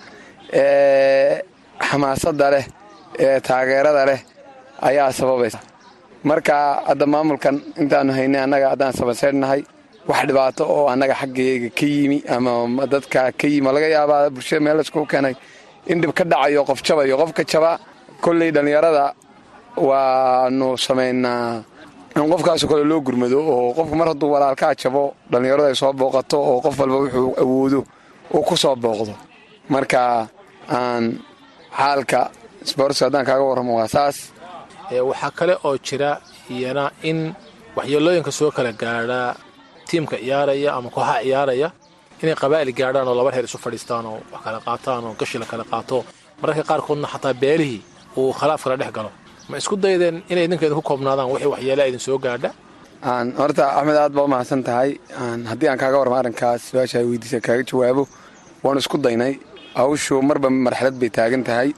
[0.53, 1.41] ee
[1.87, 2.65] xamaasadda leh
[3.23, 4.19] ee taageerada leh
[4.89, 5.59] ayaa sababaysa.
[6.29, 6.55] Marka
[6.89, 9.61] hadda maamulkan intaanu haynay annaga haddaan sabanseedhnahay
[10.09, 14.77] wax dhibaato oo annaga xaggayga ka yimi ama dadka ka yimi laga yaabaa bulshada meel
[14.79, 15.35] laiskugu keenay.
[15.91, 17.71] In dhib ka dhacayo qof jabayo qofka jaba
[18.23, 19.05] kolley dhallinyarada
[19.87, 21.63] waanu samaynaa
[22.25, 26.37] in qofkaasoo kale loo gurmado oo qofku mar hadduu walaalkaa jabo dhallinyaradu ay soo booqato
[26.49, 27.79] oo qof walba wuxuu awoodo
[28.35, 29.13] uu ku soo booqdo.
[29.73, 30.27] Marka
[30.77, 31.03] aan
[31.77, 32.19] xaalka
[32.69, 34.17] sboortska haddaan kaaga warramo waa saas.
[35.09, 36.11] Waxaa kale oo jira
[36.49, 37.19] iyana in
[37.77, 39.35] waxyeelooyinka soo kala gaadhaa
[39.87, 41.67] tiimka ciyaaraya ama kooxaha ciyaaraya
[42.21, 45.45] inay qabaa'il gaadhaan oo laba reer isu fadhiistaan oo wax kala qaataan oo gashi la
[45.51, 45.97] kala qaato.
[46.41, 47.81] Mararka qaarkoodna xataa beelihii
[48.17, 49.11] uu khilaaf kala dhex galo
[49.49, 52.49] ma isku daydeen inay idinka idinku koobnaadaan wixii waxyeelaa idin soo gaadha?
[53.41, 54.89] Horta axmed aad baa u mahadsan tahay.
[55.51, 58.03] Haddii aan kaaga warramo arrinkaas su'aasha weydiisa kaaga jawaabo
[58.63, 59.33] waanu isku daynay.
[59.79, 61.69] Hawshu marba marxalad bay taagan tahay.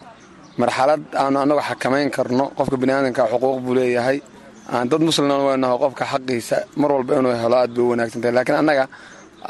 [0.61, 4.17] Marxalad aanu annagu xakamayn karno qofka biniaadanka xuquuq buu leeyahay.
[4.91, 8.33] Dad muslimna weynaho qofka xaqiisa mar walba inuu helo aad bay wanaagsan tahay.
[8.37, 8.85] Laakiin annaga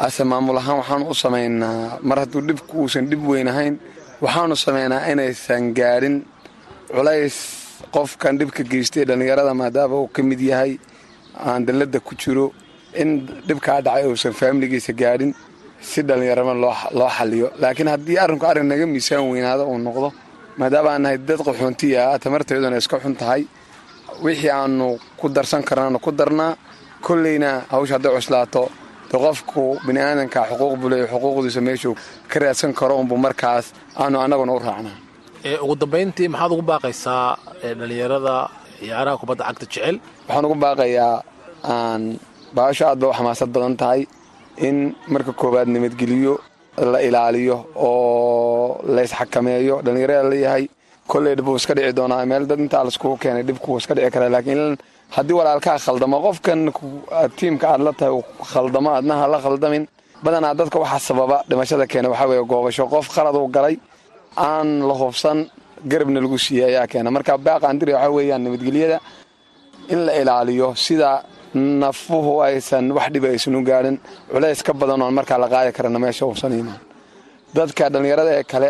[0.06, 3.74] ase maamul ahaan waxaanu u samaynaa mar hadduu dhibku uusan dhib weyn ahayn
[4.24, 6.16] waxaanu samaynaa inaysan gaadhin
[6.96, 7.38] culays
[7.96, 10.72] qofkan dhibka geystay dhallinyarada maadaama uu ka mid yahay
[11.46, 12.46] aan dalladda ku jiro
[13.02, 13.10] in
[13.48, 15.32] dhibkaa dhacay uusan faamiligiisa gaadhin
[15.90, 16.54] si dhallinyarama
[17.00, 20.10] loo xaliyo laakiin haddii arrinku arrin naga miisaan weynaado uu noqdo
[20.60, 23.42] maadaama aan dad qaxoontiya tamarteeduna iska xun tahay
[24.26, 24.88] wixii aanu
[25.20, 26.52] ku darsan karnaanu ku darnaa
[27.08, 28.64] kolleyna hawsha hadday cuslaato
[29.12, 31.96] de qofku bini'aadanka xuquuq buu leeya xuquuqdiisa meeshuu
[32.32, 33.66] ka raadsan karo unbu markaas
[34.04, 34.98] aanu annaguna u raacnaa
[35.64, 37.38] ugu dambayntii maxaad ugu baaqaysaa
[37.80, 38.36] dhallinyarada
[38.80, 39.96] ciyaaraha kubadda cagta jecel?
[40.28, 41.16] Waxaan ugu baaqayaa
[41.74, 42.02] aan
[42.56, 44.02] baasho aad ba u xamaasad badan tahay
[44.68, 44.78] in
[45.14, 46.34] marka koowaad nabadgeliyo
[46.92, 50.64] la ilaaliyo oo laysxakameeyo dhallinyarada leeyahay
[51.12, 54.30] kolley dhib uu iska dhici doonaa meel dad intaa laiskugu keenay dhibkuu iska dhici karaa.
[54.36, 54.78] Laakiin
[55.16, 56.60] haddii walaalkaa khaldamo qofkan
[57.38, 58.14] tiimka aad la tahay
[58.52, 59.84] khaldamo adna ha la khaldamin.
[60.24, 62.84] Badanaa dadka waxaa sababa dhimashada keena waxaa weeye goobasho.
[62.94, 63.76] Qof khalad uu galay
[64.38, 65.38] aan la hubsan
[65.92, 67.10] garabna lagu siiyey ayaa keena.
[67.12, 68.98] Marka baaqaandiri waxaa weeyaan nabadgelyada
[69.94, 71.24] in la ilaaliyo sida
[71.54, 73.98] nafuhu aysan wax aysan u gaadhin
[74.32, 76.80] culays ka badan oon markaa la qaadi karana meesha uusan imaan.
[77.56, 78.70] Dadka dhallinyarada ee kale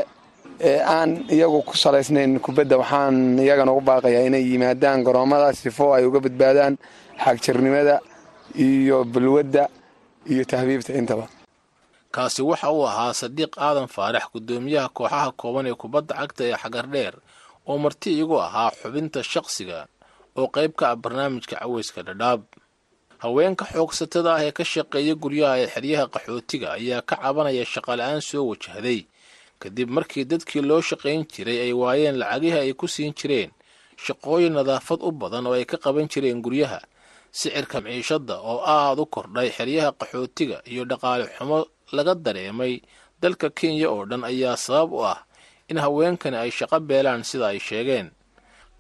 [0.70, 6.04] ee aan iyagu ku salaysnayn kubadda waxaan iyagana ugu baaqayaa inay yimaadaan garoomada sifo ay
[6.10, 6.74] uga badbaadaan
[7.24, 7.96] xaagjirnimada
[8.68, 9.64] iyo balwadda
[10.32, 11.26] iyo tahbiibta intaba
[12.16, 17.16] kaasi waxa uu ahaa sadiiq aadan faarax guddoomiyaha kooxaha kooban ee kubadda cagta ee xagardheer
[17.70, 19.80] oo marti iyagu ahaa xubinta shaqsiga
[20.40, 22.42] oo qayb ka ah barnaamijka caweyska dhadhaab.
[23.24, 28.44] Haweenka xoogsatada ah ee ka shaqeeya guryaha ee xeryaha qaxootiga ayaa ka cabanaya shaqala-aan soo
[28.52, 29.00] wajahday.
[29.62, 33.52] Kadib markii dadkii loo shaqayn jiray ay waayeen lacagihii ay ku siin jireen
[34.06, 36.80] shaqooyin nadaafad u badan oo ay ka qaban jireen guryaha.
[37.32, 41.60] Sicirka miciishadda oo aad u kordhay xeryaha qaxootiga iyo dhaqaale xumo
[41.96, 42.82] laga dareemay
[43.22, 45.20] dalka kenya oo dhan ayaa sabab u ah
[45.70, 48.12] in haweenkani ay shaqo beelaan sida ay sheegeen.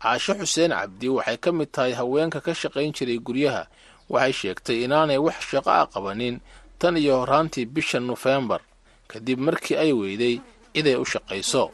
[0.02, 3.64] Caasho xuseen cabdi waxay ka mid tahay haweenka ka shaqayn jiray guryaha.
[4.10, 6.42] Waxay sheegtay inaanay wax shaqo a qabanin
[6.80, 8.62] tan iyo horaantii bisha nofembar
[9.08, 10.36] kadib markii ay weyday
[10.74, 11.72] ciday u shaqayso.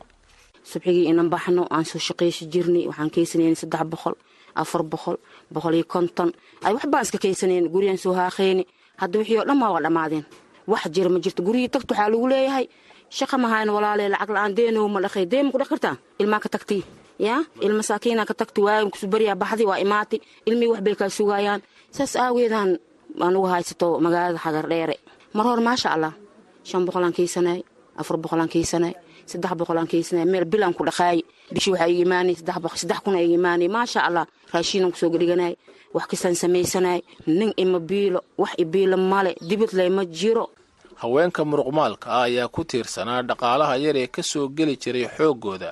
[0.68, 4.16] Subxigii inan baxno aan soo shaqaysi jirnay waxaan kaysanayna saddex boqol
[4.62, 5.18] afar boqol
[5.54, 6.30] boqol iyo konton.
[6.66, 8.64] Ay waxbaan iska kaysanayna guriyaan soo haaqeyni
[9.02, 10.26] hadda wixii oo dhan waa waa dhammaadeen
[10.72, 12.66] wax jira ma jirto guryihii tagto waxaa lagu leeyahay.
[13.18, 16.50] Shaqa mahayna walaalee lacag la'aan deenow ma dhaqay deen ma ku dhex kartaa ilmaa ka
[16.56, 16.82] tagtay
[17.26, 21.62] yaa ilma saakiinaa ka tagtay waayo kusubaryaa baxdi waa imaatay ilmihii wax kaa sugayaan.
[21.96, 22.70] Saas aageedaan
[23.28, 24.96] anugu haysato magaalada xagar dheere.
[25.36, 26.14] Mar hore maasha allah
[26.70, 27.60] shan boqolaan kaysanay
[28.02, 28.94] afar boqolaan kaysanay
[29.30, 31.18] saddex boqolaan kaysanay meel bilaan ku dhaqaay.
[31.56, 33.68] Bishi waxaa iga imaanay saddex kun iga imaanay.
[33.76, 35.54] Maasha allah raashiinan ku soo gadhiganay
[35.98, 37.00] wax kastaan samaysanay
[37.40, 40.46] nin ima biilo wax ibiilo male dibad leyma jiro.
[41.02, 45.72] Haweenka muruqmaalka ah ayaa ku tiirsanaa dhaqaalaha yar ee ka soo geli jiray xooggooda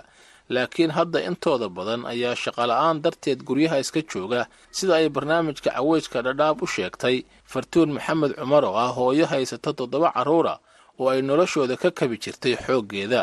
[0.53, 4.41] laakiin hadda intooda badan ayaa shaqola'aan darteed guryaha iska jooga
[4.77, 7.17] sida ay barnaamijka caweyska dhadhaab u sheegtay.
[7.51, 10.53] Fartuun maxamed cumar oo ah hooyo haysata toddoba carruura
[10.99, 13.21] oo ay noloshooda ka kabi jirtay xooggeeda.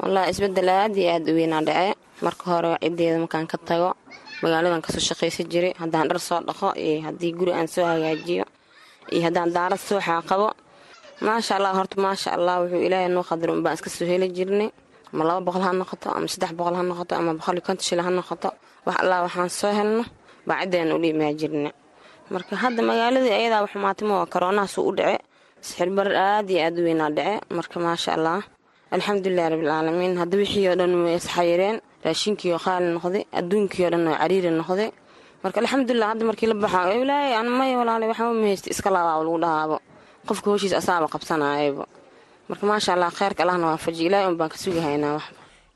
[0.00, 3.90] Wallaahi isbeddel aad iyo aad u weynaa dhace marka hore ciddeeda markaan ka tago
[4.42, 8.44] magaaladan ka soo shaqaysan jiray haddaan dhar soo dhaqo iyo haddii guri aan soo hagaajiyo
[9.12, 10.48] iyo haddaan daarad soo xaaqabo.
[11.26, 14.68] Maasha allah horta maasha allah wuxuu ilaahay noo qadar unbaan iska soo heli jirnay.
[15.12, 18.00] Ama laba boqol ha noqoto ama saddex boqol ha noqoto ama boqol iyo konton shil
[18.06, 18.48] ha noqoto.
[18.86, 20.04] Wax allah waxaan soo helno
[20.48, 21.70] baa ciddeena u dhiimaa jirna
[22.30, 25.18] marka hadda magaaladii ayadaa waxumaatay waa karoonahaasuu u dhace
[25.66, 28.38] sixir barar aad iyo aad u weynaa dhace marka maasha allah
[28.94, 31.76] alxamdulilahi rabbilcaalamiin hadda wixii oo dhan way isxayireen
[32.06, 34.90] raashinkii oo qaali noqday adduunkii oo dhan oo cariiri noqday.
[35.42, 39.22] Marka alxamdulilah hadda markii la baxaa ilaahay aan may walaalay waxba ma haysta iska laabaaba
[39.26, 39.76] lagu dhahaabo.
[40.28, 41.84] Qofka hoshiis asaaba qabsanaayaba
[42.50, 45.24] marka maasha allah kheyrka allahna waafaji ilaahay un baan ka sugahaynaa wax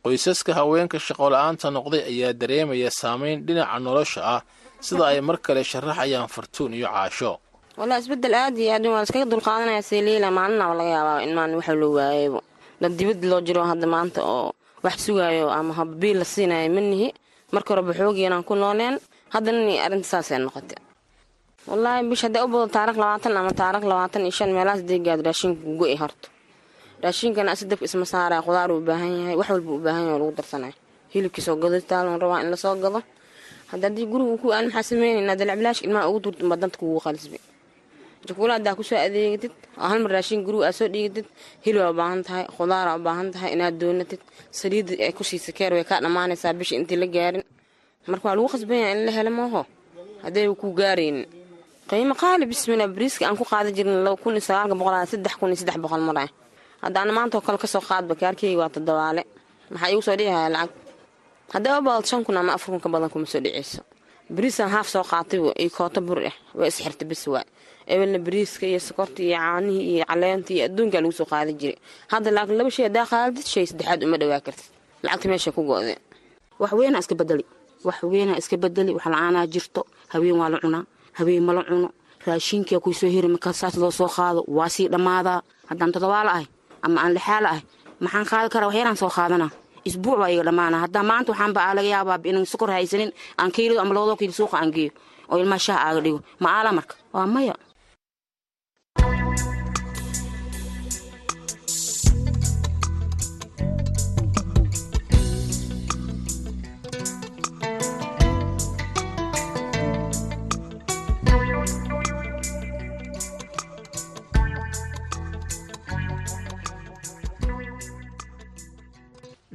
[0.04, 4.40] qoysaska haweenka shaqola'aanta noqday ayaa dareemaya saamayn dhinaca nolosha ah
[4.86, 7.32] sida ay mar kale sharaxayaan fartuun iyo caasho.
[7.78, 11.74] Walaa isbeddel aad iyo aad waa iskaga dulqaadanaya seeliila maalinaba laga yaabaa in maalin waxa
[11.80, 12.40] loo waayaybo
[12.82, 14.50] dad dibad loo jiro hadda maanta oo
[14.84, 17.08] wax sugaayo ama hababiil la siinayo manihi
[17.54, 18.94] marka horeba xoogeenaan ku nooleen
[19.34, 20.80] haddana arrinta saasay noqotay
[21.68, 25.62] wallaahi bish hadday u bado taarikh labaatan ama taarikh labaatan iyo shan meelahaas deegaad raashinka
[25.80, 25.96] go'i
[27.04, 30.20] raashinkana asi dabka isma saaraya qudaar uu baahan yahay wax walba uu baahan yahay oo
[30.24, 30.74] lagu darsanaya
[31.12, 33.00] hilibkiisoo gadotaalon rabaa in la soo gado
[33.70, 34.06] hadda haddii
[34.42, 37.38] ku aan maxaa sameynaynaa dalacbilaash ilmaha ugu turta ba danta kugu qalisbi
[38.28, 41.26] haddaa ku soo adeegatid oo hal mar raashin guriga aad soo dhigatid
[41.64, 44.20] hilib aa u baahan tahay khudaara u baahan tahay inaad doonatid
[44.60, 47.42] saliidda ay ku siisa keer way kaa dhammaanaysaa bisha intii la gaarin
[48.10, 49.62] marka waa lagu khasban yahay in la helo mooho
[50.24, 51.26] hadday ku gaaraynin
[51.88, 55.48] qiimo qaali bismillah bariiska aan ku qaada jirna laba kun iyo sagaalka boqol saddex kun
[55.50, 56.28] iyo saddex boqol mar ah
[56.84, 59.22] haddaana maanta oo kale ka soo qaadba kaarkeyga waa toddobaale
[59.72, 60.70] maxaa iigu soo dhici haya lacag
[61.54, 63.80] hadday u badad shan kun ama afar kun ka badan kuma soo dhicayso
[64.34, 67.44] bariisaan haaf soo qaatay iyo kooto bur ah waa isxirta bis waa
[67.94, 71.78] ebelna bariiska iyo sokorta iyo caanihii iyo caleenta iyo adduunkaa lagu soo qaadi jiray.
[72.12, 74.66] Hadda laakiin laba shay haddaa qaadid shay saddexaad uma dhawaa kartid.
[75.04, 75.94] Lacagta meesha ku go'de
[76.60, 77.44] wax weynaa iska bedeli
[77.86, 79.80] wax weynaa iska bedeli wax la'aanaa jirto.
[80.12, 80.84] Haween waa la cunaa.
[81.18, 81.88] Haween ma la cuno.
[82.26, 84.40] Raashinkia kuy soo heri markaa saas soo qaado?
[84.56, 86.46] Waa sii dhammaadaa haddaan todobaala ahay
[86.82, 87.62] ama aan lixaala ahay
[88.00, 89.50] maxaan qaadi karaa wax yaraan soo qaadanaa
[89.88, 90.76] isbuuc waa iga dhammaana.
[90.84, 93.10] Haddaa maanta waxaan laga yaabaa inan sokor haysanin
[93.40, 94.92] aan kiilido ama labadoo kiili suuqa aan geeyo.
[95.30, 96.20] Oo ilmaha shaha aaga dhigo.
[96.42, 96.94] Ma aala marka?
[97.14, 97.54] Waa maya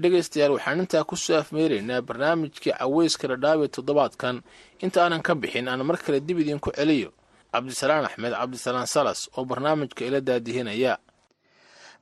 [0.05, 4.35] dhegaystayaal waxaan intaa ku soo afmeeraynaa barnaamijkii caweyska dhadhaab ee toddobaadkan.
[4.85, 7.09] Inta aanan ka bixin aan mar kale dib idinku celiyo.
[7.53, 10.93] Cabdisalaan axmed cabdisalaan salas oo barnaamijka ila daadihinaya.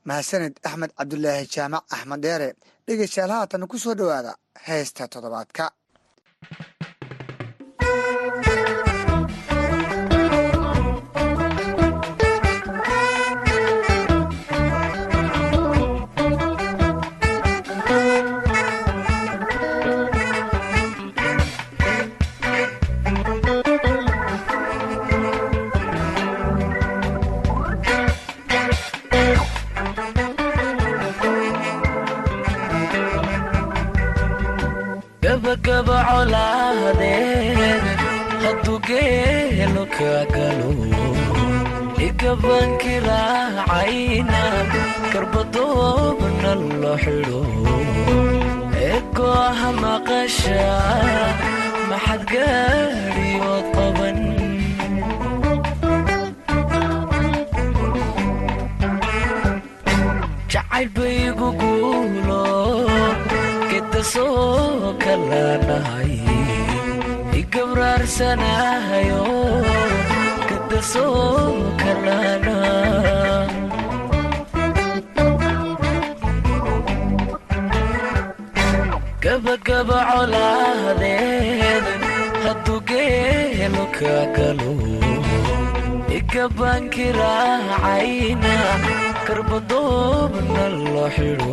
[0.04, 2.48] Mahadsaned axmed cabdulaahi jaamac axmed dheere
[2.86, 4.32] dhegeystayaal haatan ku soo dhowaada
[4.68, 5.64] heesta toddobaadka
[36.04, 37.84] colaadeed
[38.44, 40.70] hadduu geelo ka galo
[42.06, 42.94] igabanki
[61.60, 62.33] guulo
[64.04, 66.12] gedasoo kalaanahay
[67.40, 69.22] igabraarsanahayo
[70.48, 71.48] gedasoo
[71.80, 72.56] kalaana
[79.24, 81.86] gabagaba colaadeed
[82.44, 84.72] hadduu geelo ka galo
[86.18, 88.54] igabanki raacayna
[89.26, 91.52] garbadoobna loo xidho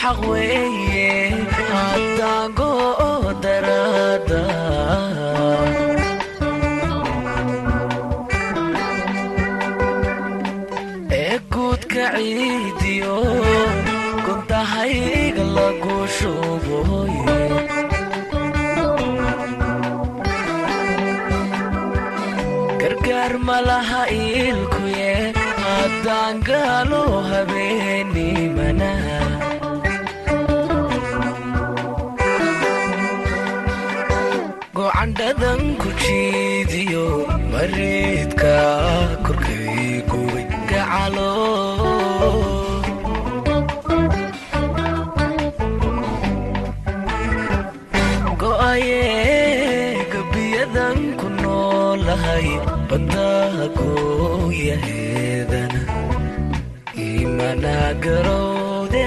[0.00, 1.10] xaq weeye
[1.72, 2.70] haddaango
[3.42, 4.42] daraada.
[11.20, 13.16] Ee guudka ciidiyo
[14.24, 17.38] guntahayga lagu shuboye
[22.80, 25.12] gargaar malaha iilkuye
[25.64, 27.59] haddaan gaalo habeenimana
[35.30, 37.06] gocandhadan ku jiidiyo
[37.54, 38.54] mariidka
[39.24, 41.30] korkaygubay gacalo
[48.40, 49.02] go'aye
[50.12, 52.48] gabiyadan ku noolahay
[52.88, 55.82] baddaha gooyaheedana
[57.08, 57.74] imana
[58.04, 59.06] garowde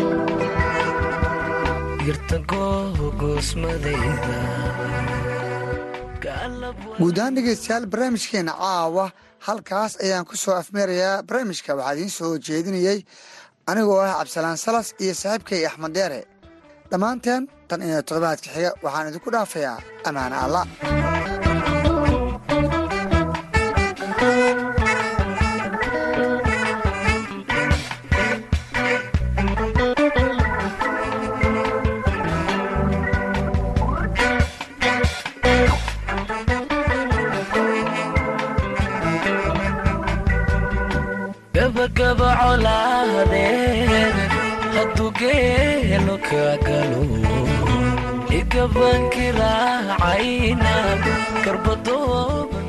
[6.99, 9.05] guud ahaan dhegeystayaal barnaamijkeena caawa
[9.47, 12.99] halkaas ayaan ku soo afmeerayaa barnaamijka waxaa idiin soo jeedinayey
[13.71, 16.19] anigoo ah cabdisalaan salas iyo saaxiibkay axmed deere
[16.91, 19.77] dhammaanteen tan iyo toddobaadka xiga waxaan idinku dhaafayaa.
[20.07, 20.61] Ammaan alla
[42.41, 44.17] colaadeed
[44.75, 47.01] hadduu geelo ka galo
[48.39, 50.73] igabankii raacayna
[51.45, 52.60] garbadooba